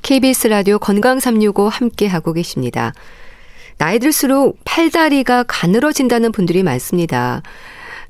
[0.03, 2.93] KBS 라디오 건강 365 함께 하고 계십니다.
[3.79, 7.41] 나이 들수록 팔다리가 가늘어진다는 분들이 많습니다.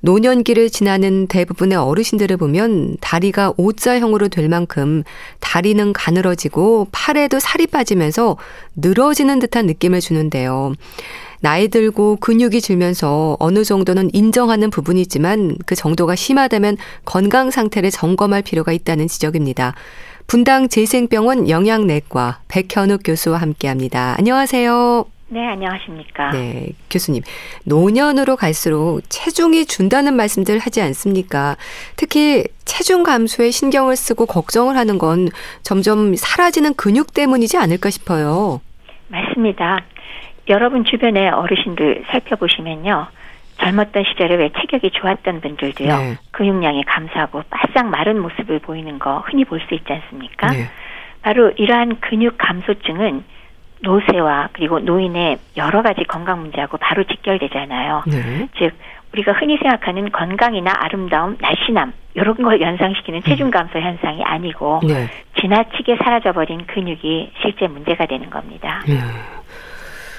[0.00, 5.02] 노년기를 지나는 대부분의 어르신들을 보면 다리가 O자형으로 될 만큼
[5.40, 8.36] 다리는 가늘어지고 팔에도 살이 빠지면서
[8.76, 10.74] 늘어지는 듯한 느낌을 주는데요.
[11.40, 18.72] 나이 들고 근육이 줄면서 어느 정도는 인정하는 부분이지만 그 정도가 심하다면 건강 상태를 점검할 필요가
[18.72, 19.74] 있다는 지적입니다.
[20.26, 24.14] 분당 재생병원 영양내과 백현욱 교수와 함께 합니다.
[24.18, 25.15] 안녕하세요.
[25.28, 26.30] 네, 안녕하십니까.
[26.30, 27.22] 네, 교수님.
[27.64, 31.56] 노년으로 갈수록 체중이 준다는 말씀들 하지 않습니까?
[31.96, 35.28] 특히 체중 감소에 신경을 쓰고 걱정을 하는 건
[35.62, 38.60] 점점 사라지는 근육 때문이지 않을까 싶어요.
[39.08, 39.80] 맞습니다.
[40.48, 43.08] 여러분 주변의 어르신들 살펴보시면요.
[43.58, 45.88] 젊었던 시절에 왜 체격이 좋았던 분들도요.
[45.88, 46.18] 네.
[46.30, 50.48] 근육량이 감소하고 바싹 마른 모습을 보이는 거 흔히 볼 수 있지 않습니까?
[50.48, 50.68] 네.
[51.22, 53.24] 바로 이러한 근육 감소증은
[53.80, 58.04] 노쇠와 그리고 노인의 여러 가지 건강 문제하고 바로 직결되잖아요.
[58.06, 58.48] 네.
[58.58, 58.72] 즉
[59.12, 65.08] 우리가 흔히 생각하는 건강이나 아름다움, 날씬함 이런 걸 연상시키는 체중 감소 현상이 아니고 네.
[65.40, 68.82] 지나치게 사라져버린 근육이 실제 문제가 되는 겁니다.
[68.86, 68.98] 네.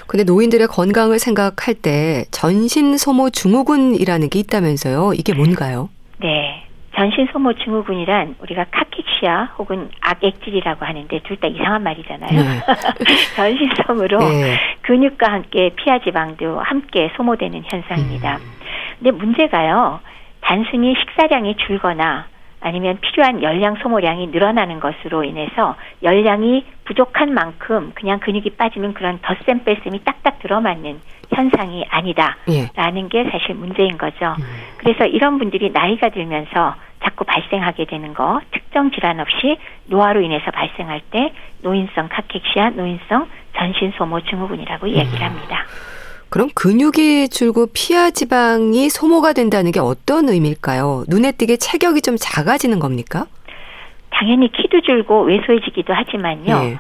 [0.08, 5.13] 근데 노인들의 건강을 생각할 때 전신 소모 증후군이라는 게 있다면서요.
[5.13, 5.89] 이게 뭔가요?
[6.20, 6.66] 네.
[6.97, 12.31] 전신 소모 증후군이란 우리가 카키시아 혹은 악액질이라고 하는데 둘 다 이상한 말이잖아요.
[12.31, 12.62] 네.
[13.36, 14.57] 전신성으로 네.
[14.81, 18.38] 근육과 함께 피하 지방도 함께 소모되는 현상입니다.
[18.38, 18.41] 음.
[18.97, 19.99] 근데 문제가요.
[20.41, 22.25] 단순히 식사량이 줄거나
[22.60, 29.63] 아니면 필요한 열량 소모량이 늘어나는 것으로 인해서 열량이 부족한 만큼 그냥 근육이 빠지는 그런 덧셈
[29.63, 31.00] 뺄셈이 딱딱 들어맞는
[31.34, 33.08] 현상이 아니다라는 예.
[33.10, 34.36] 게 사실 문제인 거죠.
[34.39, 34.46] 음.
[34.78, 41.02] 그래서 이런 분들이 나이가 들면서 자꾸 발생하게 되는 거 특정 질환 없이 노화로 인해서 발생할
[41.12, 44.91] 때 노인성 카케시아, 노인성 전신 소모 증후군이라고 음.
[44.91, 45.65] 얘기를 합니다.
[46.30, 51.06] 그럼 근육이 줄고 피하 지방이 소모가 된다는 게 어떤 의미일까요?
[51.08, 53.26] 눈에 띄게 체격이 좀 작아지는 겁니까?
[54.10, 56.60] 당연히 키도 줄고 왜소해지기도 하지만요.
[56.60, 56.80] 네.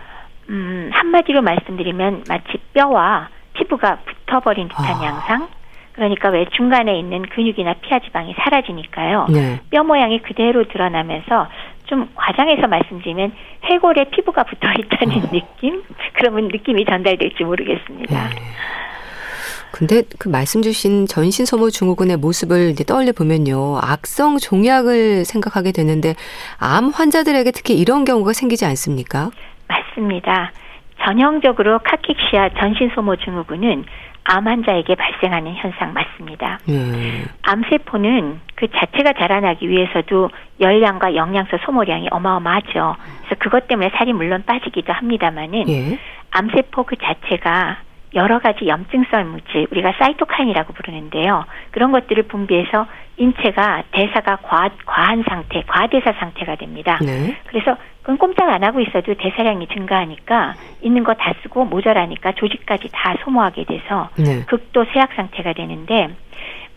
[0.49, 5.05] 음, 한마디로 말씀드리면 마치 뼈와 피부가 붙어버린 듯한 아.
[5.05, 5.47] 양상.
[5.93, 9.27] 그러니까 왜 중간에 있는 근육이나 피하 지방이 사라지니까요.
[9.29, 9.59] 네.
[9.71, 11.47] 뼈 모양이 그대로 드러나면서
[11.85, 13.31] 좀 과장해서 말씀드리면
[13.63, 15.31] 해골에 피부가 붙어 있다는 어.
[15.31, 15.81] 느낌?
[16.13, 18.29] 그러면 느낌이 전달될지 모르겠습니다.
[18.29, 18.35] 네.
[19.77, 23.77] 근데 그 말씀 주신 전신 소모 증후군의 모습을 이제 떠올려 보면요.
[23.79, 26.15] 악성 종약을 생각하게 되는데
[26.57, 29.29] 암 환자들에게 특히 이런 경우가 생기지 않습니까?
[29.67, 30.51] 맞습니다.
[31.03, 33.85] 전형적으로 카킥시아 전신 소모 증후군은
[34.23, 36.57] 암 환자에게 발생하는 현상 맞습니다.
[36.69, 37.27] 음.
[37.43, 42.95] 암세포는 그 자체가 자라나기 위해서도 열량과 영양소 소모량이 어마어마하죠.
[43.19, 45.99] 그래서 그것 때문에 살이 물론 빠지기도 합니다만은 예.
[46.31, 51.45] 암세포 그 자체가 여러 가지 염증성 물질, 우리가 사이토카인이라고 부르는데요.
[51.71, 56.99] 그런 것들을 분비해서 인체가 대사가 과, 과한 상태, 과대사 상태가 됩니다.
[57.01, 57.35] 네.
[57.47, 63.15] 그래서 그건 꼼짝 안 하고 있어도 대사량이 증가하니까 있는 거 다 쓰고 모자라니까 조직까지 다
[63.23, 64.45] 소모하게 돼서 네.
[64.45, 66.09] 극도 쇠약 상태가 되는데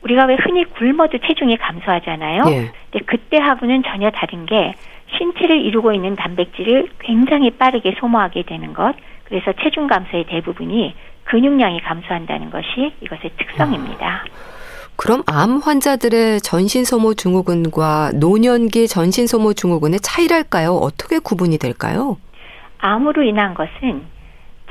[0.03, 2.45] 우리가 왜 흔히 굶어도 체중이 감소하잖아요.
[2.45, 2.73] 네.
[2.91, 4.75] 근데 그때하고는 전혀 다른 게
[5.19, 8.95] 신체를 이루고 있는 단백질을 굉장히 빠르게 소모하게 되는 것.
[9.25, 10.95] 그래서 체중 감소의 대부분이
[11.31, 14.25] 근육량이 감소한다는 것이 이것의 특성입니다.
[14.97, 20.73] 그럼 암 환자들의 전신 소모 증후군과 노년기 전신 소모 증후군의 차이랄까요?
[20.73, 22.19] 어떻게 구분이 될까요?
[22.79, 24.03] 암으로 인한 것은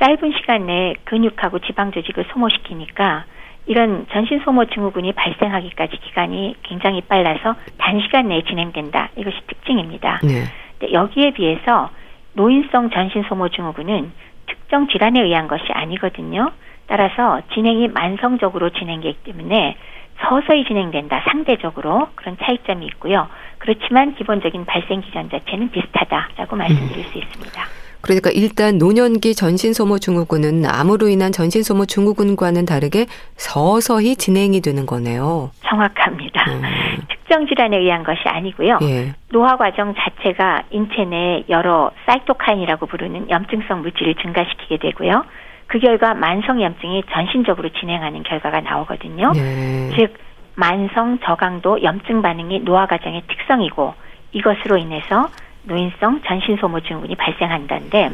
[0.00, 3.24] 짧은 시간 내에 근육하고 지방 조직을 소모시키니까
[3.66, 9.08] 이런 전신 소모 증후군이 발생하기까지 기간이 굉장히 빨라서 단시간 내에 진행된다.
[9.16, 10.20] 이것이 특징입니다.
[10.22, 10.44] 네.
[10.92, 11.90] 여기에 비해서
[12.34, 14.12] 노인성 전신 소모 증후군은
[14.50, 16.50] 특정 질환에 의한 것이 아니거든요.
[16.86, 19.76] 따라서 진행이 만성적으로 진행되기 때문에
[20.20, 21.22] 서서히 진행된다.
[21.30, 23.28] 상대적으로 그런 차이점이 있고요.
[23.58, 27.79] 그렇지만 기본적인 발생 기전 자체는 비슷하다라고 말씀드릴 수 있습니다.
[28.02, 35.50] 그러니까 일단 노년기 전신소모 증후군은 암으로 인한 전신소모 증후군과는 다르게 서서히 진행이 되는 거네요.
[35.66, 36.44] 정확합니다.
[36.50, 36.62] 음.
[37.08, 38.78] 특정 질환에 의한 것이 아니고요.
[38.82, 39.14] 예.
[39.30, 45.24] 노화 과정 자체가 인체 내 여러 사이토카인이라고 부르는 염증성 물질을 증가시키게 되고요.
[45.68, 49.32] 그 결과 만성 염증이 전신적으로 진행하는 결과가 나오거든요.
[49.36, 49.90] 예.
[49.96, 50.14] 즉
[50.56, 53.94] 만성 저강도 염증 반응이 노화 과정의 특성이고
[54.32, 55.28] 이것으로 인해서
[55.70, 58.10] 노인성 전신 소모 증후군이 발생한다는데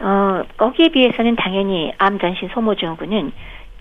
[0.00, 3.32] 어, 거기에 비해서는 당연히 암 전신 소모 증후군은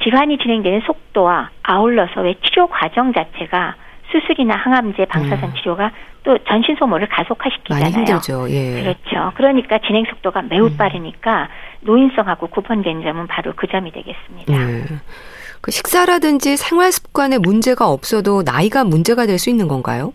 [0.02, 3.76] 질환이 진행되는 속도와 아울러서 왜 치료 과정 자체가
[4.12, 5.54] 수술이나 항암제, 방사선 음.
[5.56, 5.91] 치료가
[6.23, 7.84] 또 전신 소모를 가속화시키잖아요.
[7.84, 8.49] 많이 힘들죠.
[8.49, 8.82] 예.
[8.82, 9.32] 그렇죠.
[9.36, 10.78] 그러니까 진행 속도가 매우 음.
[10.78, 11.49] 빠르니까
[11.82, 14.54] 노인성하고 구분된 점은 바로 그 점이 되겠습니다.
[14.54, 14.84] 예.
[15.62, 20.13] 그 식사라든지 생활 습관에 문제가 없어도 나이가 문제가 될 수 있는 건가요?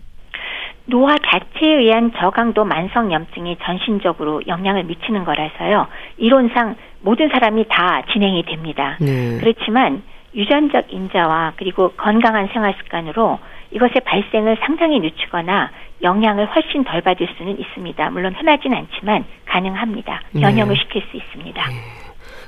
[0.89, 5.87] 노화 자체에 의한 저강도 만성 염증이 전신적으로 영향을 미치는 거라서요.
[6.17, 8.97] 이론상 모든 사람이 다 진행이 됩니다.
[8.99, 9.37] 네.
[9.39, 10.03] 그렇지만
[10.35, 13.39] 유전적 인자와 그리고 건강한 생활 습관으로
[13.71, 15.71] 이것의 발생을 상당히 늦추거나
[16.01, 18.09] 영향을 훨씬 덜 받을 수는 있습니다.
[18.09, 20.21] 물론 흔하진 않지만 가능합니다.
[20.31, 20.41] 네.
[20.41, 20.81] 변형을 네.
[20.81, 21.67] 시킬 수 있습니다.
[21.67, 21.75] 네.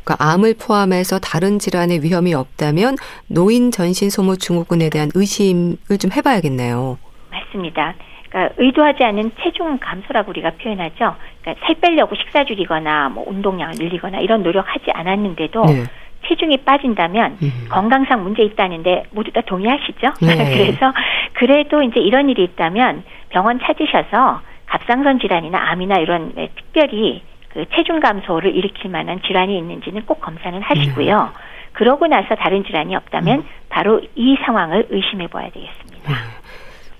[0.03, 2.95] 그러니까 암을 포함해서 다른 질환의 위험이 없다면
[3.27, 6.97] 노인 전신 소모 증후군에 대한 의심을 좀 해봐야겠네요.
[7.29, 7.93] 맞습니다.
[8.31, 11.15] 그러니까 의도하지 않은 체중 감소라고 우리가 표현하죠.
[11.41, 15.83] 그러니까 살 빼려고 식사 줄이거나 뭐 운동량을 늘리거나 이런 노력하지 않았는데도 네.
[16.27, 17.51] 체중이 빠진다면 음.
[17.69, 20.13] 건강상 문제 있다는데 모두 다 동의하시죠?
[20.21, 20.37] 네.
[20.55, 20.93] 그래서
[21.33, 28.55] 그래도 이제 이런 일이 있다면 병원 찾으셔서 갑상선 질환이나 암이나 이런 특별히 그 체중 감소를
[28.55, 31.33] 일으킬 만한 질환이 있는지는 꼭 검사는 하시고요.
[31.35, 31.51] 음.
[31.73, 33.45] 그러고 나서 다른 질환이 없다면 음.
[33.69, 36.30] 바로 이 상황을 의심해 봐야 되겠습니다.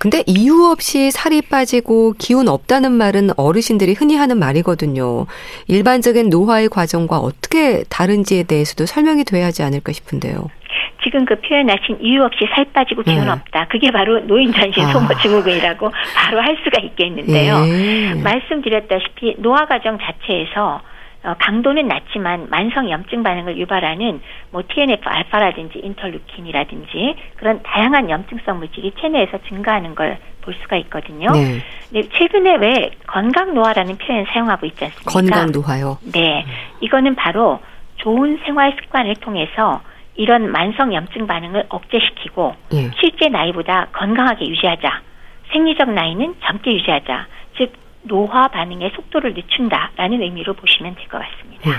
[0.01, 0.09] 네.
[0.09, 5.27] 근데 이유 없이 살이 빠지고 기운 없다는 말은 어르신들이 흔히 하는 말이거든요.
[5.67, 10.49] 일반적인 노화의 과정과 어떻게 다른지에 대해서도 설명이 돼야 하지 않을까 싶은데요.
[11.03, 13.29] 지금 그 표현하신 이유 없이 살 빠지고 기운 네.
[13.31, 13.67] 없다.
[13.69, 15.21] 그게 바로 노인 전신 소모 아.
[15.21, 17.59] 증후군이라고 바로 할 수가 있겠는데요.
[17.65, 18.13] 네.
[18.23, 20.81] 말씀드렸다시피 노화 과정 자체에서
[21.23, 28.93] 어, 강도는 낮지만 만성 염증 반응을 유발하는 뭐 TNF 알파라든지 인터루킨이라든지 그런 다양한 염증성 물질이
[28.99, 31.31] 체내에서 증가하는 걸 볼 수가 있거든요.
[31.31, 31.62] 네.
[31.91, 35.12] 근데 최근에 왜 건강 노화라는 표현 사용하고 있지 않습니까?
[35.12, 35.97] 건강 노화요.
[36.13, 36.45] 네.
[36.81, 37.60] 이거는 바로
[37.97, 39.81] 좋은 생활 습관을 통해서
[40.15, 42.91] 이런 만성 염증 반응을 억제시키고 네.
[42.99, 45.01] 실제 나이보다 건강하게 유지하자.
[45.53, 47.27] 생리적 나이는 젊게 유지하자.
[48.01, 51.69] 즉 노화 반응의 속도를 늦춘다라는 의미로 보시면 될 것 같습니다.
[51.69, 51.75] 네.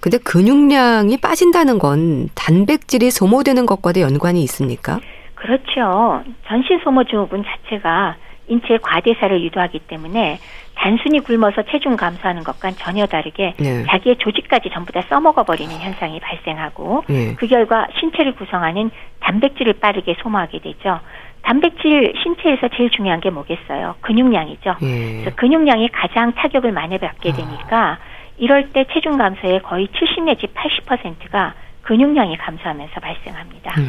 [0.00, 5.00] 근데 근육량이 빠진다는 건 단백질이 소모되는 것과도 연관이 있습니까?
[5.34, 6.22] 그렇죠.
[6.46, 10.38] 전신 소모 증후군 자체가 인체의 과대사를 유도하기 때문에
[10.74, 13.84] 단순히 굶어서 체중 감소하는 것과는 전혀 다르게 네.
[13.88, 17.34] 자기의 조직까지 전부 다 써먹어 버리는 현상이 발생하고 네.
[17.34, 21.00] 그 결과 신체를 구성하는 단백질을 빠르게 소모하게 되죠.
[21.48, 23.94] 단백질 신체에서 제일 중요한 게 뭐겠어요?
[24.02, 24.74] 근육량이죠.
[24.82, 25.22] 예.
[25.22, 27.98] 그래서 근육량이 가장 타격을 많이 받게 되니까 아.
[28.36, 33.80] 이럴 때 체중 감소의 거의 70 내지 80%가 근육량이 감소하면서 발생합니다.
[33.80, 33.88] 음.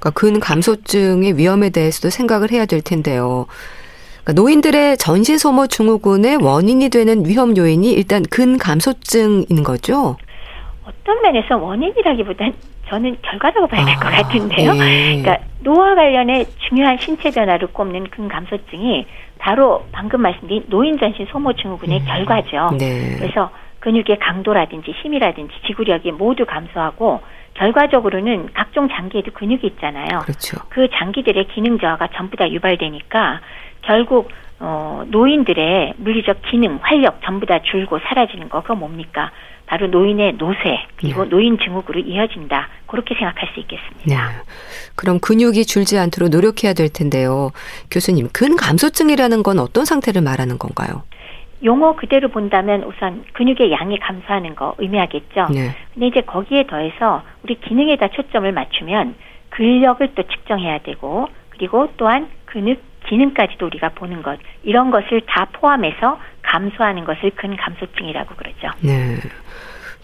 [0.00, 3.44] 그러니까 근 감소증의 위험에 대해서도 생각을 해야 될 텐데요.
[4.22, 10.16] 그러니까 노인들의 전신 소모 증후군의 원인이 되는 위험 요인이 일단 근 감소증인 거죠.
[10.82, 12.54] 어떤 면에서 원인이라기보단
[12.88, 14.72] 저는 결과라고 봐야 될것 아, 같은데요.
[14.74, 15.22] 네.
[15.22, 19.06] 그러니까 노화 관련해 중요한 신체 변화를 꼽는 근감소증이
[19.38, 22.04] 바로 방금 말씀드린 노인 전신 소모 증후군의 음.
[22.06, 22.76] 결과죠.
[22.78, 23.16] 네.
[23.18, 27.20] 그래서 근육의 강도라든지 힘이라든지 지구력이 모두 감소하고
[27.54, 30.20] 결과적으로는 각종 장기에도 근육이 있잖아요.
[30.22, 30.58] 그렇죠.
[30.70, 33.40] 그 장기들의 기능 저하가 전부 다 유발되니까
[33.82, 39.30] 결국 어, 노인들의 물리적 기능, 활력 전부 다 줄고 사라지는 거 그거 뭡니까?
[39.66, 41.30] 바로 노인의 노쇠 그리고 네.
[41.30, 42.68] 노인 증후군으로 이어진다.
[42.86, 44.04] 그렇게 생각할 수 있겠습니다.
[44.06, 44.14] 네.
[44.94, 47.50] 그럼 근육이 줄지 않도록 노력해야 될 텐데요.
[47.90, 51.02] 교수님, 근감소증이라는 건 어떤 상태를 말하는 건가요?
[51.64, 55.48] 용어 그대로 본다면 우선 근육의 양이 감소하는 거 의미하겠죠.
[55.52, 55.74] 네.
[55.94, 59.14] 근데 이제 거기에 더해서 우리 기능에다 초점을 맞추면
[59.48, 66.18] 근력을 또 측정해야 되고 그리고 또한 근육 기능까지도 우리가 보는 것 이런 것을 다 포함해서
[66.42, 68.68] 감소하는 것을 근감소증이라고 그러죠.
[68.80, 69.16] 네.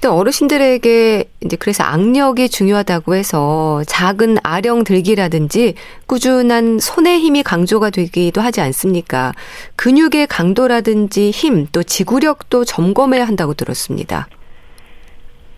[0.03, 5.75] 또 어르신들에게 이제 그래서 악력이 중요하다고 해서 작은 아령 들기라든지
[6.07, 9.33] 꾸준한 손의 힘이 강조가 되기도 하지 않습니까?
[9.77, 14.27] 근육의 강도라든지 힘, 또 지구력도 점검해야 한다고 들었습니다.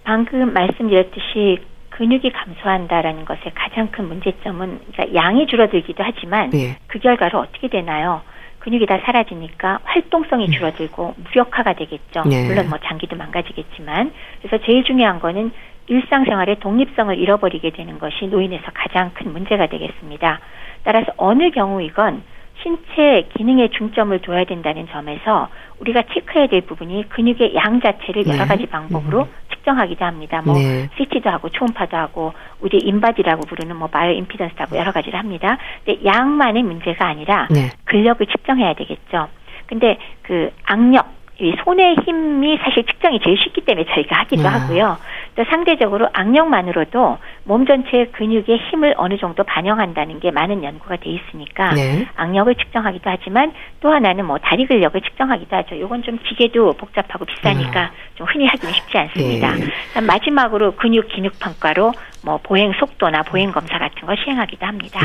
[0.05, 1.59] 방금 말씀드렸듯이
[1.90, 6.78] 근육이 감소한다라는 것의 가장 큰 문제점은 그러니까 양이 줄어들기도 하지만 네.
[6.88, 8.22] 그 결과로 어떻게 되나요?
[8.62, 10.53] 근육이 다 사라지니까 활동성이 음.
[10.53, 12.22] 줄어들고 무력화가 되겠죠.
[12.27, 12.46] 네.
[12.46, 15.51] 물론 뭐 장기도 망가지겠지만 그래서 제일 중요한 거는
[15.88, 20.38] 일상생활의 독립성을 잃어버리게 되는 것이 노인에서 가장 큰 문제가 되겠습니다.
[20.85, 22.22] 따라서 어느 경우이건
[22.62, 25.48] 신체 기능에 중점을 둬야 된다는 점에서
[25.81, 28.46] 우리가 체크해야 될 부분이 근육의 양 자체를 여러 네.
[28.46, 29.33] 가지 방법으로 음.
[29.62, 30.42] 측정하기도 합니다.
[30.44, 30.88] 뭐 네.
[30.96, 35.57] CT도 하고 초음파도 하고 우리 인바디라고 부르는 뭐 바이오 임피던스도 하고 여러 가지를 합니다.
[35.85, 37.70] 근데 양만의 문제가 아니라 네.
[37.85, 39.29] 근력을 측정해야 되겠죠.
[39.66, 44.52] 근데 그 악력 이 손의 힘이 사실 측정이 제일 쉽기 때문에 저희가 하기도 아.
[44.52, 44.96] 하고요.
[45.35, 51.72] 또 상대적으로 악력만으로도 몸 전체의 근육의 힘을 어느 정도 반영한다는 게 많은 연구가 돼 있으니까
[51.74, 52.07] 네.
[52.16, 55.81] 악력을 측정하기도 하지만 또 하나는 뭐 다리 근력을 측정하기도 하죠.
[55.81, 57.90] 요건 좀 기계도 복잡하고 비싸니까 아.
[58.14, 59.55] 좀 흔히 하기는 쉽지 않습니다.
[59.55, 60.00] 네.
[60.00, 61.92] 마지막으로 근육 기능 평가로
[62.24, 65.00] 뭐 보행 속도나 보행 검사 같은 걸 시행하기도 합니다.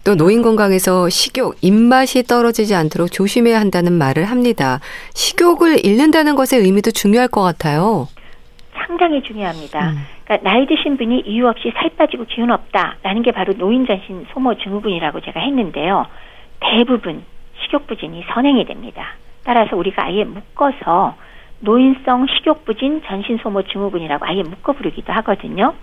[0.00, 0.04] 네.
[0.04, 4.80] 또 노인 건강에서 식욕, 입맛이 떨어지지 않도록 조심해야 한다는 말을 합니다.
[5.14, 8.08] 식욕을 잃는다는 것의 의미도 중요할 것 같아요.
[8.86, 9.90] 상당히 중요합니다.
[9.90, 9.96] 음.
[10.24, 14.54] 그러니까 나이 드신 분이 이유 없이 살 빠지고 기운 없다라는 게 바로 노인 전신 소모
[14.54, 16.06] 증후군이라고 제가 했는데요.
[16.60, 17.22] 대부분
[17.62, 19.14] 식욕 부진이 선행이 됩니다.
[19.44, 21.14] 따라서 우리가 아예 묶어서
[21.60, 25.74] 노인성 식욕 부진 전신 소모 증후군이라고 아예 묶어 부르기도 하거든요.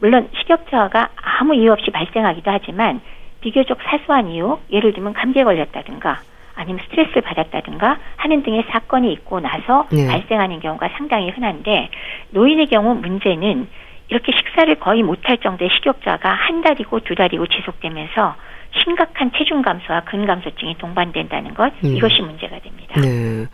[0.00, 3.00] 물론 식욕 저하가 아무 이유 없이 발생하기도 하지만
[3.40, 6.20] 비교적 사소한 이유, 예를 들면 감기에 걸렸다든가
[6.54, 10.06] 아니면 스트레스를 받았다든가 하는 등의 사건이 있고 나서 네.
[10.06, 11.88] 발생하는 경우가 상당히 흔한데
[12.30, 13.66] 노인의 경우 문제는
[14.08, 18.34] 이렇게 식사를 거의 못할 정도의 식욕자가 한 달이고 두 달이고 지속되면서
[18.82, 21.96] 심각한 체중 감소와 근 감소증이 동반된다는 것 음.
[21.96, 23.00] 이것이 문제가 됩니다.
[23.00, 23.46] 네.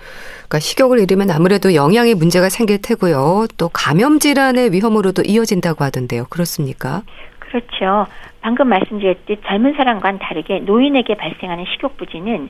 [0.49, 3.47] 그러니까 식욕을 잃으면 아무래도 영양에 문제가 생길 테고요.
[3.57, 6.27] 또 감염 질환의 위험으로도 이어진다고 하던데요.
[6.29, 7.03] 그렇습니까?
[7.49, 8.07] 그렇죠.
[8.41, 12.49] 방금 말씀드렸듯 젊은 사람과는 다르게 노인에게 발생하는 식욕 부진은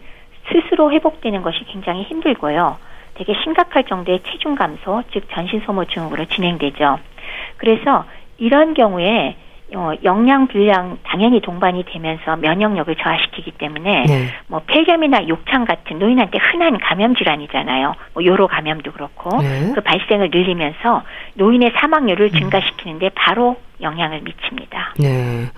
[0.53, 2.79] 스스로 회복되는 것이 굉장히 힘들고요.
[3.15, 6.99] 되게 심각할 정도의 체중 감소, 즉 전신 소모 증후군으로 진행되죠.
[7.57, 8.05] 그래서
[8.39, 9.37] 이런 경우에
[9.75, 14.29] 어, 영양 불량 당연히 동반이 되면서 면역력을 저하시키기 때문에 네.
[14.47, 17.95] 뭐 폐렴이나 욕창 같은 노인한테 흔한 감염 질환이잖아요.
[18.15, 19.73] 뭐 요로 감염도 그렇고 네.
[19.75, 21.03] 그 발생을 늘리면서
[21.35, 22.39] 노인의 사망률을 음.
[22.39, 24.95] 증가시키는데 바로 영향을 미칩니다.
[24.99, 25.51] 네.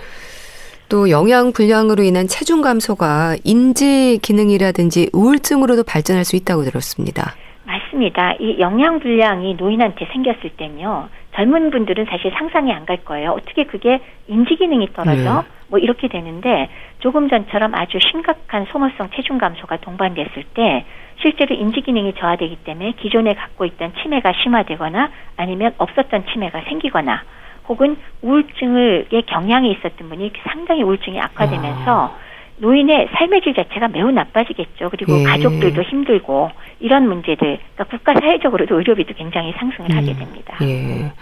[0.88, 7.34] 또 영양 불량으로 인한 체중 감소가 인지 기능이라든지 우울증으로도 발전할 수 있다고 들었습니다.
[7.68, 8.32] 맞습니다.
[8.40, 11.08] 이 영양 불량이 노인한테 생겼을 때요.
[11.34, 13.32] 젊은 분들은 사실 상상이 안 갈 거예요.
[13.32, 15.42] 어떻게 그게 인지 기능이 떨어져?
[15.42, 15.48] 네.
[15.68, 20.86] 뭐 이렇게 되는데 조금 전처럼 아주 심각한 소모성 체중 감소가 동반됐을 때
[21.20, 27.22] 실제로 인지 기능이 저하되기 때문에 기존에 갖고 있던 치매가 심화되거나 아니면 없었던 치매가 생기거나
[27.68, 32.27] 혹은 우울증의 경향이 있었던 분이 상당히 우울증이 악화되면서 아.
[32.58, 34.90] 노인의 삶의 질 자체가 매우 나빠지겠죠.
[34.90, 35.24] 그리고 예.
[35.24, 36.50] 가족들도 힘들고
[36.80, 39.96] 이런 문제들, 그러니까 국가 사회적으로도 의료비도 굉장히 상승을 음.
[39.96, 40.56] 하게 됩니다.
[40.62, 41.12] 예.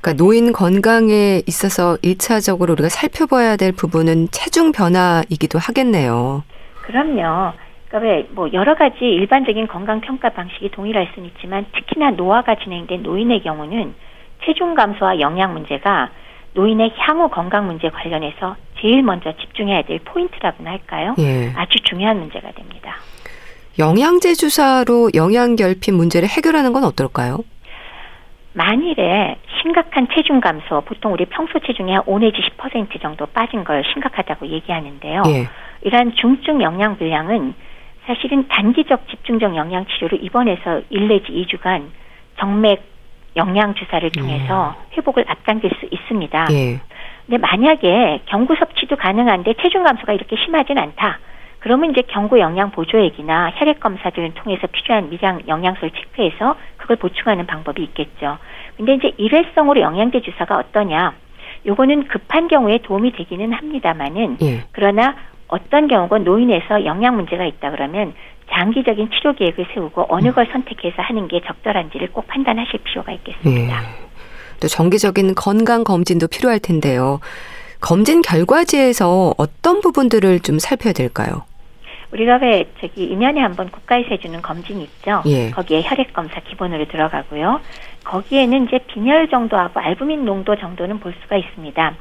[0.00, 6.44] 그러니까 노인 건강에 있어서 일차적으로 우리가 살펴봐야 될 부분은 체중 변화이기도 하겠네요.
[6.82, 7.52] 그럼요.
[7.88, 13.02] 그러니까 왜 뭐 여러 가지 일반적인 건강 평가 방식이 동일할 수는 있지만 특히나 노화가 진행된
[13.02, 13.94] 노인의 경우는
[14.44, 16.10] 체중 감소와 영양 문제가
[16.54, 21.14] 노인의 향후 건강 문제 관련해서 제일 먼저 집중해야 될 포인트라고나 할까요?
[21.18, 21.52] 예.
[21.54, 22.96] 아주 중요한 문제가 됩니다.
[23.78, 27.38] 영양제 주사로 영양 결핍 문제를 해결하는 건 어떨까요?
[28.54, 34.48] 만일에 심각한 체중 감소, 보통 우리 평소 체중이 한5 내지 10% 정도 빠진 걸 심각하다고
[34.48, 35.22] 얘기하는데요.
[35.26, 35.48] 예.
[35.82, 37.54] 이러한 중증 영양 불량은
[38.06, 41.90] 사실은 단기적 집중적 영양 치료를 입원해서 1 내지 2주간
[42.40, 42.82] 정맥
[43.38, 44.92] 영양 주사를 통해서 음.
[44.96, 46.46] 회복을 앞당길 수 있습니다.
[46.50, 46.80] 예.
[47.26, 51.18] 근데 만약에 경구 섭취도 가능한데 체중 감소가 이렇게 심하진 않다.
[51.60, 57.46] 그러면 이제 경구 영양 보조액이나 혈액 검사 등을 통해서 필요한 미량 영양소를 체크해서 그걸 보충하는
[57.46, 58.38] 방법이 있겠죠.
[58.76, 61.14] 근데 이제 일회성으로 영양제 주사가 어떠냐?
[61.66, 64.64] 요거는 급한 경우에 도움이 되기는 합니다만은 예.
[64.72, 65.16] 그러나
[65.48, 68.14] 어떤 경우건 노인에서 영양 문제가 있다 그러면
[68.52, 70.32] 장기적인 치료 계획을 세우고 어느 음.
[70.34, 73.82] 걸 선택해서 하는 게 적절한지를 꼭 판단하실 필요가 있겠습니다.
[73.82, 73.86] 예.
[74.60, 77.20] 또 정기적인 건강 검진도 필요할 텐데요.
[77.80, 81.42] 검진 결과지에서 어떤 부분들을 좀 살펴야 될까요?
[82.10, 85.22] 우리가 왜 저기 2년에 한 번 국가에서 해주는 검진 있죠.
[85.26, 85.50] 예.
[85.50, 87.60] 거기에 혈액 검사 기본으로 들어가고요.
[88.04, 91.94] 거기에는 이제 빈혈 정도하고 알부민 농도 정도는 볼 수가 있습니다.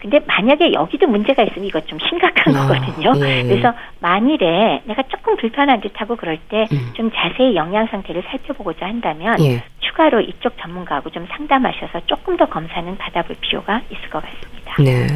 [0.00, 3.12] 근데 만약에 여기도 문제가 있으면 이거 좀 심각한 아, 거거든요.
[3.26, 3.42] 예.
[3.42, 7.10] 그래서 만일에 내가 조금 불편한 듯하고 그럴 때좀 음.
[7.14, 9.62] 자세히 영양 상태를 살펴보고자 한다면 예.
[9.80, 14.74] 추가로 이쪽 전문가하고 좀 상담하셔서 조금 더 검사는 받아볼 필요가 있을 것 같습니다.
[14.82, 15.06] 네.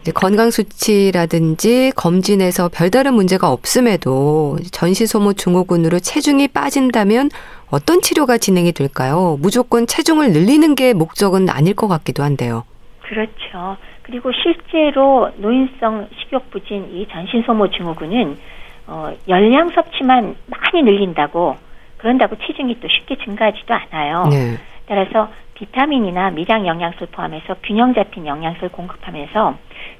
[0.00, 7.30] 이제 건강 수치라든지 검진에서 별다른 문제가 없음에도 전시 소모 증후군으로 체중이 빠진다면
[7.68, 9.36] 어떤 치료가 진행이 될까요?
[9.40, 12.64] 무조건 체중을 늘리는 게 목적은 아닐 것 같기도 한데요.
[13.10, 13.76] 그렇죠.
[14.02, 18.36] 그리고 실제로 노인성 식욕부진 이 전신 소모 증후군은
[18.86, 21.56] 어, 열량 섭취만 많이 늘린다고
[21.96, 24.28] 그런다고 체중이 또 쉽게 증가하지도 않아요.
[24.30, 24.56] 네.
[24.86, 25.28] 따라서
[25.60, 29.54] 비타민이나 미량 영양소 포함해서 균형 잡힌 영양소를 공급하면서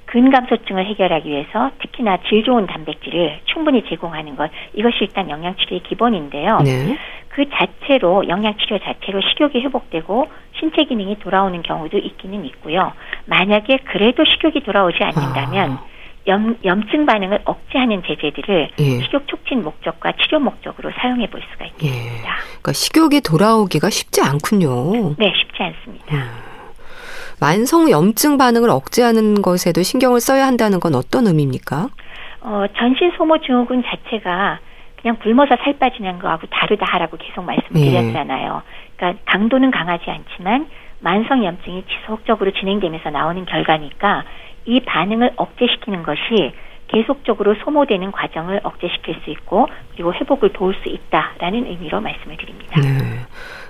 [0.07, 6.59] 근감소증을 해결하기 위해서 특히나 질 좋은 단백질을 충분히 제공하는 것 이것이 일단 영양치료의 기본인데요.
[6.65, 6.97] 네.
[7.29, 12.93] 그 자체로 영양치료 자체로 식욕이 회복되고 신체 기능이 돌아오는 경우도 있기는 있고요.
[13.27, 15.90] 만약에 그래도 식욕이 돌아오지 않는다면 아.
[16.27, 18.85] 염, 염증 반응을 억제하는 제재들을 예.
[19.01, 21.87] 식욕 촉진 목적과 치료 목적으로 사용해 볼 수가 있습니다.
[21.87, 22.21] 예.
[22.21, 25.15] 그러니까 식욕이 돌아오기가 쉽지 않군요.
[25.19, 26.17] 네, 쉽지 않습니다.
[26.17, 26.51] 음.
[27.41, 31.89] 만성 염증 반응을 억제하는 것에도 신경을 써야 한다는 건 어떤 의미입니까?
[32.43, 34.61] 어, 전신 소모 증후군 자체가
[35.01, 38.63] 그냥 굶어서 살 빠지는 거하고 다르다라고 계속 말씀드렸잖아요.
[38.63, 38.91] 예.
[38.97, 40.69] 그러니까 강도는 강하지 않지만
[41.01, 44.25] 만성 염증이 지속적으로 진행되면서 나오는 결과니까
[44.71, 46.53] 이 반응을 억제시키는 것이
[46.87, 52.81] 계속적으로 소모되는 과정을 억제시킬 수 있고 그리고 회복을 도울 수 있다라는 의미로 말씀을 드립니다.
[52.81, 52.89] 네.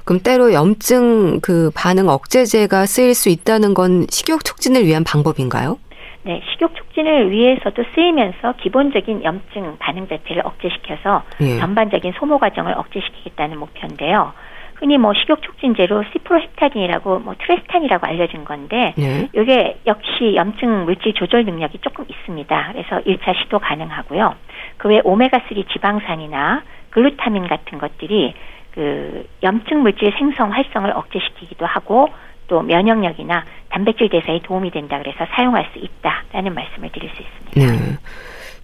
[0.04, 5.78] 그럼 때로 염증 그 반응 억제제가 쓰일 수 있다는 건 식욕 촉진을 위한 방법인가요?
[6.22, 11.58] 네, 식욕 촉진을 위해서도 쓰이면서 기본적인 염증 반응 자체를 억제시켜서 예.
[11.58, 14.32] 전반적인 소모 과정을 억제시키겠다는 목표인데요.
[14.80, 19.28] 흔히 뭐 식욕 촉진제로 시프로헥타딘이라고 뭐 트레스탄이라고 알려진 건데 네.
[19.34, 22.72] 이게 역시 염증 물질 조절 능력이 조금 있습니다.
[22.72, 24.34] 그래서 1차 시도 가능하고요.
[24.78, 28.34] 그 외 오메가3 지방산이나 글루타민 같은 것들이
[28.72, 32.08] 그 염증 물질 생성 활성을 억제시키기도 하고
[32.48, 37.60] 또 면역력이나 단백질 대사에 도움이 된다 그래서 사용할 수 있다라는 말씀을 드릴 수 있습니다.
[37.60, 37.98] 네.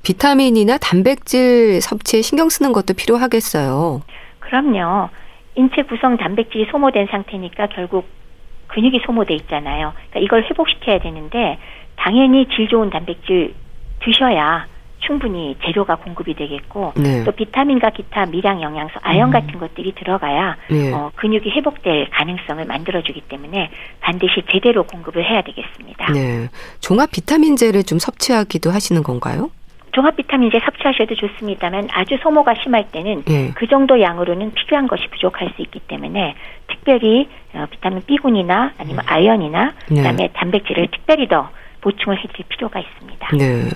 [0.03, 4.03] 비타민이나 단백질 섭취에 신경 쓰는 것도 필요하겠어요.
[4.41, 5.09] 그럼요.
[5.57, 8.07] 인체 구성 단백질이 소모된 상태니까 결국
[8.69, 9.93] 근육이 소모돼 있잖아요.
[10.11, 11.59] 그러니까 이걸 회복시켜야 되는데
[11.97, 13.55] 당연히 질 좋은 단백질
[14.01, 14.67] 드셔야
[15.01, 17.23] 충분히 재료가 공급이 되겠고 네.
[17.25, 19.33] 또 비타민과 기타 미량 영양소, 아연 음.
[19.33, 20.93] 같은 것들이 들어가야 네.
[20.93, 26.13] 어, 근육이 회복될 가능성을 만들어주기 때문에 반드시 제대로 공급을 해야 되겠습니다.
[26.13, 26.49] 네.
[26.81, 29.51] 종합 비타민제를 좀 섭취하기도 하시는 건가요?
[29.97, 33.53] 종합 비타민제 섭취하셔도 좋습니다만 아주 소모가 심할 때는 네.
[33.55, 36.35] 그 정도 양으로는 필요한 것이 부족할 수 있기 때문에
[36.69, 39.05] 특별히 어, 비타민 B군이나 아니면 음.
[39.07, 39.97] 아연이나 네.
[39.97, 41.49] 그다음에 단백질을 특별히 더
[41.81, 43.37] 보충을 해드릴 필요가 있습니다.
[43.39, 43.71] 네.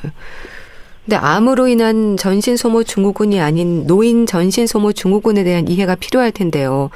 [1.07, 6.91] 근데 암으로 인한 전신 소모 증후군이 아닌 노인 전신 소모 증후군에 대한 이해가 필요할 텐데요.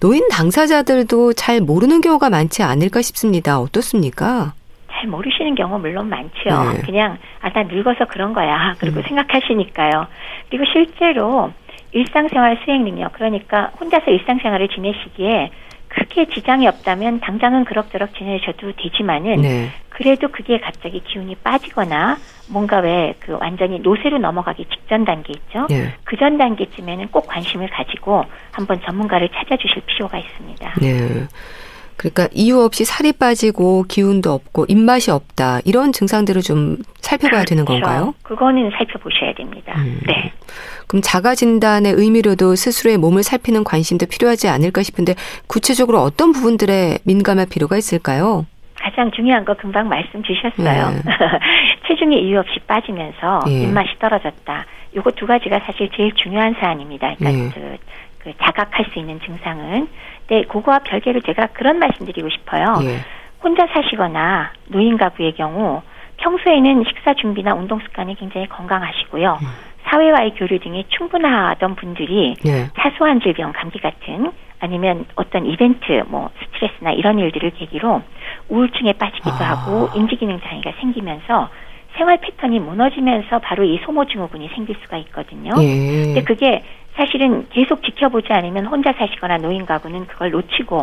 [0.00, 3.58] 노인 당사자들도 잘 모르는 경우가 많지 않을까 싶습니다.
[3.58, 4.52] 어떻습니까?
[4.96, 6.72] 잘 모르시는 경우 물론 많죠.
[6.72, 6.82] 네.
[6.84, 8.74] 그냥 아 나 늙어서 그런 거야.
[8.78, 9.02] 그리고 음.
[9.06, 10.06] 생각하시니까요.
[10.50, 11.52] 그리고 실제로
[11.92, 15.50] 일상생활 수행 능력 그러니까 혼자서 일상생활을 지내시기에
[15.88, 19.70] 크게 지장이 없다면 당장은 그럭저럭 지내셔도 되지만은 네.
[19.88, 22.16] 그래도 그게 갑자기 기운이 빠지거나
[22.50, 25.66] 뭔가 왜 그 완전히 노쇠로 넘어가기 직전 단계 있죠.
[25.70, 25.94] 네.
[26.04, 30.74] 그전 단계쯤에는 꼭 관심을 가지고 한번 전문가를 찾아주실 필요가 있습니다.
[30.80, 31.26] 네.
[31.96, 37.48] 그러니까 이유 없이 살이 빠지고 기운도 없고 입맛이 없다 이런 증상들을 좀 살펴봐야 그렇죠.
[37.50, 38.14] 되는 건가요?
[38.22, 39.74] 그거는 살펴보셔야 됩니다.
[39.78, 40.00] 음.
[40.06, 40.32] 네.
[40.86, 45.14] 그럼 자가 진단의 의미로도 스스로의 몸을 살피는 관심도 필요하지 않을까 싶은데
[45.46, 48.46] 구체적으로 어떤 부분들에 민감할 필요가 있을까요?
[48.78, 50.90] 가장 중요한 거 금방 말씀 주셨어요.
[50.90, 51.02] 네.
[51.88, 53.62] 체중이 이유 없이 빠지면서 예.
[53.62, 54.66] 입맛이 떨어졌다.
[54.94, 57.16] 요거 두 가지가 사실 제일 중요한 사안입니다.
[57.18, 57.50] 그러니까 예.
[57.50, 57.76] 그,
[58.18, 59.88] 그 자각할 수 있는 증상은.
[60.28, 62.64] 네, 그거와 별개로 제가 그런 말씀드리고 싶어요.
[62.82, 63.00] 예.
[63.42, 65.82] 혼자 사시거나 노인 가구의 경우
[66.16, 69.38] 평소에는 식사 준비나 운동 습관이 굉장히 건강하시고요.
[69.40, 69.46] 음.
[69.84, 72.68] 사회와의 교류 등이 충분하던 분들이 예.
[72.76, 78.02] 사소한 질병, 감기 같은 아니면 어떤 이벤트, 뭐 스트레스나 이런 일들을 계기로
[78.48, 79.50] 우울증에 빠지기도 아.
[79.50, 81.50] 하고 인지기능 장애가 생기면서
[81.96, 85.52] 생활 패턴이 무너지면서 바로 이 소모증후군이 생길 수가 있거든요.
[85.60, 86.04] 예.
[86.04, 86.62] 근데 그게
[86.96, 90.82] 사실은 계속 지켜보지 않으면 혼자 사시거나 노인 가구는 그걸 놓치고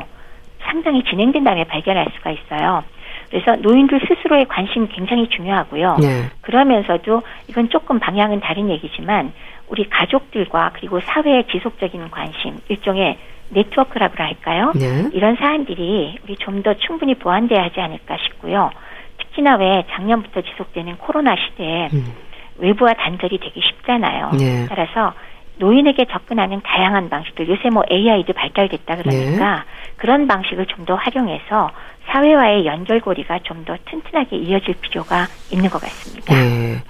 [0.62, 2.84] 상당히 진행된 다음에 발견할 수가 있어요.
[3.30, 5.98] 그래서 노인들 스스로의 관심 굉장히 중요하고요.
[6.02, 6.30] 네.
[6.42, 9.34] 그러면서도 이건 조금 방향은 다른 얘기지만
[9.68, 13.18] 우리 가족들과 그리고 사회의 지속적인 관심, 일종의
[13.50, 14.72] 네트워크라고 할까요?
[14.76, 15.10] 네.
[15.14, 18.70] 이런 사안들이 우리 좀 더 충분히 보완돼야 하지 않을까 싶고요.
[19.18, 22.06] 특히나 왜 작년부터 지속되는 코로나 시대에 음.
[22.60, 24.32] 외부와 단절이 되기 쉽잖아요.
[24.38, 24.66] 네.
[24.70, 25.14] 따라서
[25.58, 29.62] 노인에게 접근하는 다양한 방식들 요새 뭐 AI도 발달됐다 그러니까 네.
[29.98, 31.70] 그런 방식을 좀 더 활용해서
[32.08, 36.34] 사회와의 연결고리가 좀 더 튼튼하게 이어질 필요가 있는 것 같습니다.
[36.36, 36.82] 네.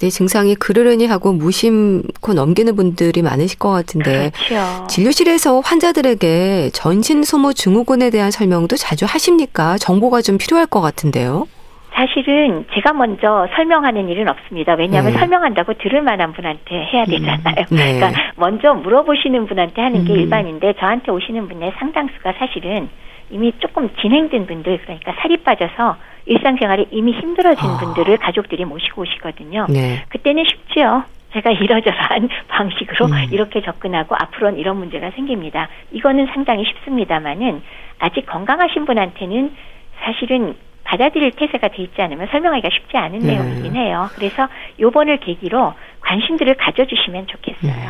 [0.00, 4.86] 내 증상이 그러려니 하고 무심코 넘기는 분들이 많으실 것 같은데 그렇죠.
[4.88, 9.78] 진료실에서 환자들에게 전신 소모 증후군에 대한 설명도 자주 하십니까?
[9.78, 11.46] 정보가 좀 필요할 것 같은데요.
[11.94, 14.74] 사실은 제가 먼저 설명하는 일은 없습니다.
[14.74, 15.18] 왜냐하면 네.
[15.18, 17.06] 설명한다고 들을 만한 분한테 해야 음.
[17.06, 17.64] 되잖아요.
[17.70, 17.76] 음.
[17.76, 17.94] 네.
[17.94, 20.18] 그러니까 먼저 물어보시는 분한테 하는 게 음.
[20.18, 22.88] 일반인데 저한테 오시는 분의 상당수가 사실은
[23.30, 27.76] 이미 조금 진행된 분들 그러니까 살이 빠져서 일상생활이 이미 힘들어진 아.
[27.78, 29.66] 분들을 가족들이 모시고 오시거든요.
[29.68, 30.04] 네.
[30.08, 31.04] 그때는 쉽지요.
[31.32, 33.28] 제가 이러저러한 방식으로 음.
[33.30, 35.68] 이렇게 접근하고 앞으로는 이런 문제가 생깁니다.
[35.92, 37.62] 이거는 상당히 쉽습니다만은
[38.00, 39.54] 아직 건강하신 분한테는
[40.00, 40.54] 사실은
[40.84, 43.32] 받아들일 태세가 돼 있지 않으면 설명하기가 쉽지 않은 네.
[43.32, 44.08] 내용이긴 해요.
[44.14, 47.72] 그래서 요번을 계기로 관심들을 가져주시면 좋겠어요.
[47.72, 47.88] 네.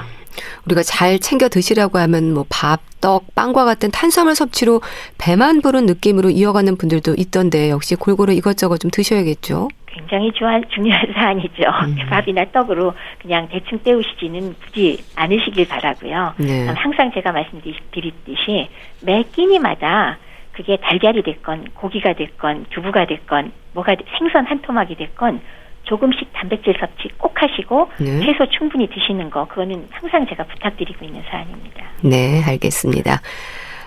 [0.66, 4.80] 우리가 잘 챙겨 드시라고 하면 뭐 밥, 떡, 빵과 같은 탄수화물 섭취로
[5.18, 9.68] 배만 부른 느낌으로 이어가는 분들도 있던데 역시 골고루 이것저것 좀 드셔야겠죠.
[9.86, 11.62] 굉장히 중요한, 중요한 사안이죠.
[11.86, 11.96] 음.
[12.10, 16.34] 밥이나 떡으로 그냥 대충 때우시지는 굳이 않으시길 바라고요.
[16.38, 16.66] 네.
[16.66, 18.68] 항상 제가 말씀드렸듯이
[19.02, 20.18] 매 끼니마다
[20.54, 25.40] 그게 달걀이 됐건 고기가 됐건 두부가 됐건 뭐가 생선 한 토막이 됐건
[25.84, 28.20] 조금씩 단백질 섭취 꼭 하시고 네.
[28.24, 31.84] 채소 충분히 드시는 거 그거는 항상 제가 부탁드리고 있는 사안입니다.
[32.02, 33.20] 네, 알겠습니다.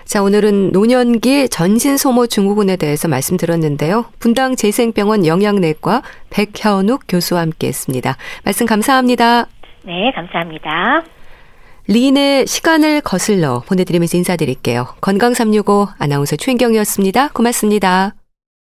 [0.04, 4.06] 자, 오늘은 노년기 전신 소모 증후군에 대해서 말씀드렸는데요.
[4.18, 8.16] 분당 재생병원 영양내과 백현욱 교수와 함께했습니다.
[8.44, 9.46] 말씀 감사합니다.
[9.82, 11.02] 네, 감사합니다.
[11.88, 14.88] 리인의 시간을 거슬러 보내드리면서 인사드릴게요.
[15.00, 17.28] 건강365 아나운서 최인경이었습니다.
[17.28, 18.17] 고맙습니다.